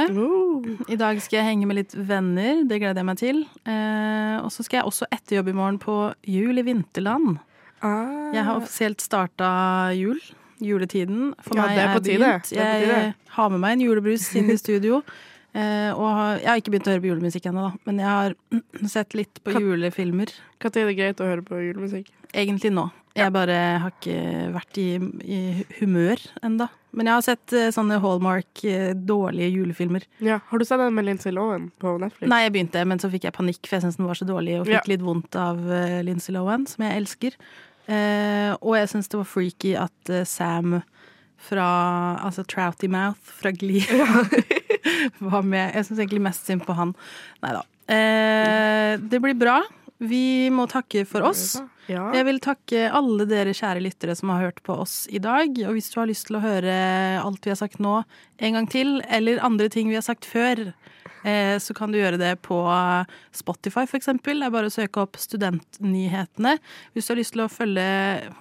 I 0.89 0.97
dag 0.97 1.19
skal 1.21 1.39
jeg 1.39 1.49
henge 1.51 1.69
med 1.69 1.77
litt 1.79 1.93
venner. 1.93 2.63
Det 2.65 2.79
gleder 2.81 3.01
jeg 3.03 3.09
meg 3.11 3.19
til. 3.21 3.43
Eh, 3.69 4.37
og 4.41 4.49
så 4.53 4.65
skal 4.65 4.81
jeg 4.81 4.89
også 4.89 5.09
etter 5.13 5.37
jobb 5.39 5.51
i 5.53 5.57
morgen 5.59 5.77
på 5.81 5.99
Jul 6.25 6.57
i 6.57 6.65
Vinterland. 6.65 7.37
Ah. 7.85 8.33
Jeg 8.33 8.47
har 8.47 8.57
offisielt 8.57 9.03
starta 9.05 9.91
jul. 9.93 10.17
Juletiden. 10.63 11.33
For 11.43 11.59
Ja, 11.59 11.67
meg 11.67 11.75
det 11.77 11.83
er 11.83 11.93
på 11.93 12.03
begynt. 12.05 12.49
Tide. 12.49 12.67
Jeg 12.89 13.13
har 13.35 13.49
med 13.53 13.61
meg 13.61 13.75
en 13.77 13.85
julebrus 13.85 14.29
inn 14.39 14.49
i 14.49 14.57
studio. 14.57 15.03
Eh, 15.55 15.91
og 15.95 16.03
har, 16.11 16.39
jeg 16.41 16.49
har 16.51 16.59
ikke 16.59 16.71
begynt 16.73 16.87
å 16.89 16.93
høre 16.95 17.03
på 17.05 17.09
julemusikk 17.13 17.45
ennå, 17.47 17.69
da. 17.69 17.83
Men 17.87 17.99
jeg 18.03 18.11
har 18.11 18.35
sett 18.97 19.15
litt 19.15 19.39
på 19.45 19.53
Kat 19.55 19.63
julefilmer. 19.63 20.33
Når 20.59 20.77
er 20.81 20.89
det 20.89 20.95
greit 20.99 21.21
å 21.23 21.29
høre 21.29 21.45
på 21.47 21.59
julemusikk? 21.63 22.09
Egentlig 22.35 22.73
nå. 22.75 22.89
Jeg 23.15 23.31
bare 23.31 23.55
har 23.79 23.93
ikke 23.93 24.15
vært 24.51 24.77
i, 24.81 24.87
i 25.23 25.37
humør 25.77 26.19
enda. 26.43 26.67
Men 26.95 27.07
jeg 27.07 27.15
har 27.15 27.23
sett 27.23 27.53
eh, 27.55 27.69
sånne 27.71 28.01
Hallmark 28.03 28.63
eh, 28.67 28.89
dårlige 29.07 29.53
julefilmer. 29.53 30.03
Ja, 30.23 30.41
Har 30.49 30.59
du 30.59 30.65
sett 30.67 30.81
den 30.83 30.97
med 30.97 31.07
Lindsay 31.07 31.31
Lohan 31.31 31.69
på 31.79 31.93
Netflix? 32.03 32.27
Nei, 32.31 32.41
jeg 32.43 32.53
begynte, 32.57 32.83
men 32.91 32.99
så 32.99 33.07
fikk 33.13 33.29
jeg 33.29 33.35
panikk, 33.37 33.61
for 33.63 33.77
jeg 33.77 33.85
syntes 33.85 34.01
den 34.01 34.09
var 34.11 34.19
så 34.19 34.27
dårlig, 34.27 34.57
og 34.59 34.67
fikk 34.67 34.81
Ja. 34.81 34.83
litt 34.91 35.05
vondt 35.07 35.39
av 35.39 35.63
Lincy 36.07 36.35
Lohan, 36.35 36.67
som 36.67 36.83
jeg 36.83 36.99
elsker. 36.99 37.39
Eh, 37.87 38.51
og 38.59 38.75
jeg 38.81 38.91
syns 38.91 39.07
det 39.11 39.19
var 39.21 39.31
freaky 39.31 39.75
at 39.79 40.11
Sam 40.27 40.81
fra 41.45 41.67
altså 42.25 42.45
Trouty 42.49 42.89
Mouth 42.91 43.37
fra 43.41 43.53
Glee 43.55 43.85
var 45.31 45.45
med. 45.45 45.73
Jeg 45.75 45.87
syns 45.87 46.01
egentlig 46.01 46.25
mest 46.25 46.47
synd 46.47 46.65
på 46.65 46.75
han. 46.77 46.93
Nei 47.45 47.55
da. 47.55 47.63
Eh, 47.95 48.91
det 49.01 49.21
blir 49.23 49.37
bra. 49.37 49.59
Vi 50.03 50.49
må 50.51 50.65
takke 50.67 51.05
for 51.07 51.25
oss. 51.29 51.55
Ja. 51.87 52.07
Jeg 52.15 52.25
vil 52.27 52.41
takke 52.43 52.87
alle 52.97 53.27
dere 53.29 53.53
kjære 53.55 53.83
lyttere 53.83 54.15
som 54.17 54.31
har 54.33 54.47
hørt 54.47 54.61
på 54.65 54.75
oss 54.83 55.03
i 55.13 55.21
dag. 55.23 55.53
Og 55.67 55.77
hvis 55.77 55.91
du 55.93 55.99
har 56.01 56.09
lyst 56.09 56.27
til 56.29 56.39
å 56.39 56.43
høre 56.43 56.73
alt 57.21 57.45
vi 57.45 57.53
har 57.53 57.61
sagt 57.61 57.79
nå 57.83 57.99
en 58.41 58.57
gang 58.57 58.67
til, 58.71 58.97
eller 59.05 59.43
andre 59.45 59.69
ting 59.71 59.91
vi 59.91 59.99
har 59.99 60.05
sagt 60.05 60.27
før, 60.27 60.71
så 61.61 61.73
kan 61.73 61.91
du 61.91 61.97
gjøre 61.97 62.19
det 62.21 62.35
på 62.45 62.57
Spotify, 63.33 63.85
eksempel. 63.97 64.39
Det 64.39 64.47
er 64.47 64.53
bare 64.53 64.69
å 64.69 64.73
søke 64.73 65.01
opp 65.01 65.17
Studentnyhetene. 65.19 66.55
Hvis 66.93 67.07
du 67.07 67.13
har 67.13 67.19
lyst 67.19 67.35
til 67.35 67.43
å 67.45 67.49
følge 67.51 67.85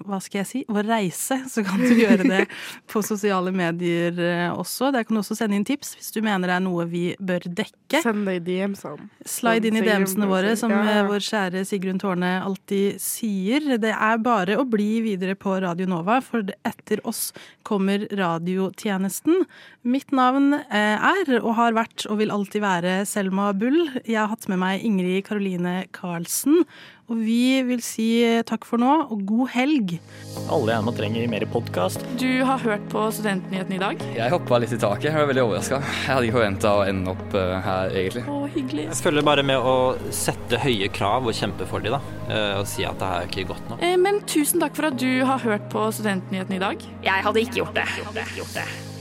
hva 0.05 0.21
skal 0.23 0.43
jeg 0.43 0.51
si, 0.51 0.63
vår 0.69 0.89
reise, 0.89 1.39
så 1.51 1.65
kan 1.67 1.81
du 1.81 1.95
gjøre 1.95 2.27
det 2.29 2.43
på 2.91 3.03
sosiale 3.05 3.53
medier 3.55 4.19
eh, 4.21 4.51
også. 4.53 4.91
Der 4.95 5.07
kan 5.07 5.17
du 5.17 5.23
også 5.23 5.37
sende 5.39 5.59
inn 5.59 5.67
tips 5.67 5.95
hvis 5.99 6.13
du 6.15 6.21
mener 6.25 6.51
det 6.51 6.59
er 6.59 6.65
noe 6.65 6.87
vi 6.91 7.05
bør 7.19 7.47
dekke. 7.47 8.03
Send 8.05 8.29
det 8.29 8.39
i 8.41 8.45
DM-ene. 8.49 9.09
Slide 9.29 9.71
inn 9.71 9.81
i 9.81 9.85
DM-ene 9.85 10.29
våre, 10.31 10.55
som 10.61 10.75
eh, 10.75 11.03
vår 11.09 11.25
kjære 11.25 11.65
Sigrun 11.69 12.01
Tårne 12.03 12.37
alltid 12.45 13.01
sier. 13.03 13.75
Det 13.81 13.95
er 13.95 14.23
bare 14.25 14.59
å 14.61 14.67
bli 14.69 14.99
videre 15.05 15.39
på 15.39 15.57
Radio 15.65 15.89
Nova, 15.91 16.21
for 16.25 16.47
etter 16.67 17.03
oss 17.09 17.29
kommer 17.65 18.07
radiotjenesten. 18.13 19.45
Mitt 19.89 20.13
navn 20.15 20.53
eh, 20.55 20.97
er, 20.99 21.37
og 21.41 21.55
har 21.59 21.77
vært, 21.77 22.07
og 22.11 22.21
vil 22.21 22.35
alltid 22.35 22.65
være 22.65 22.74
Selma 23.07 23.53
Bull. 23.55 23.87
Jeg 24.05 24.17
har 24.19 24.27
hatt 24.33 24.49
med 24.51 24.59
meg 24.59 24.83
Ingrid 24.85 25.23
Karoline 25.27 25.85
Karlsen. 25.95 26.65
Og 27.13 27.19
vi 27.21 27.61
vil 27.69 27.83
si 27.85 28.07
takk 28.49 28.65
for 28.65 28.81
nå, 28.81 28.89
og 29.13 29.27
god 29.29 29.51
helg. 29.53 29.91
Alle 30.49 30.73
gjerne 30.73 30.95
trenger 30.97 31.27
mer 31.29 31.45
podkast. 31.53 32.01
Du 32.17 32.41
har 32.49 32.57
hørt 32.65 32.87
på 32.89 33.03
Studentnyhetene 33.13 33.77
i 33.77 33.83
dag? 33.83 34.01
Jeg 34.17 34.33
hoppa 34.33 34.57
litt 34.63 34.73
i 34.73 34.79
taket. 34.81 35.11
Jeg 35.11 35.19
var 35.21 35.29
veldig 35.29 35.45
overraska. 35.45 35.83
Jeg 35.85 36.09
hadde 36.15 36.31
ikke 36.31 36.39
forventa 36.39 36.73
å 36.79 36.87
ende 36.89 37.13
opp 37.13 37.37
eh, 37.37 37.53
her, 37.67 37.93
egentlig. 38.01 38.25
Å, 38.33 38.39
hyggelig. 38.57 38.87
Jeg 38.89 39.01
føler 39.05 39.29
bare 39.29 39.45
med 39.45 39.61
å 39.61 39.77
sette 40.17 40.63
høye 40.65 40.89
krav 40.97 41.29
og 41.29 41.37
kjempe 41.37 41.69
for 41.69 41.85
de, 41.85 41.93
da. 41.93 42.01
eh, 42.31 42.57
Og 42.63 42.67
si 42.73 42.89
at 42.89 42.97
det 43.03 43.13
her 43.13 43.21
er 43.21 43.29
ikke 43.29 43.47
godt 43.53 43.69
nok. 43.75 43.85
Eh, 43.85 43.99
Men 44.01 44.23
tusen 44.25 44.65
takk 44.65 44.75
for 44.81 44.89
at 44.89 44.97
du 45.05 45.11
har 45.29 45.45
hørt 45.45 45.69
på 45.77 45.85
Studentnyhetene 46.01 46.57
i 46.57 46.65
dag. 46.65 46.89
Jeg 47.05 47.29
hadde 47.29 47.45
ikke 47.45 47.61
gjort 47.61 47.77
det. 47.77 48.94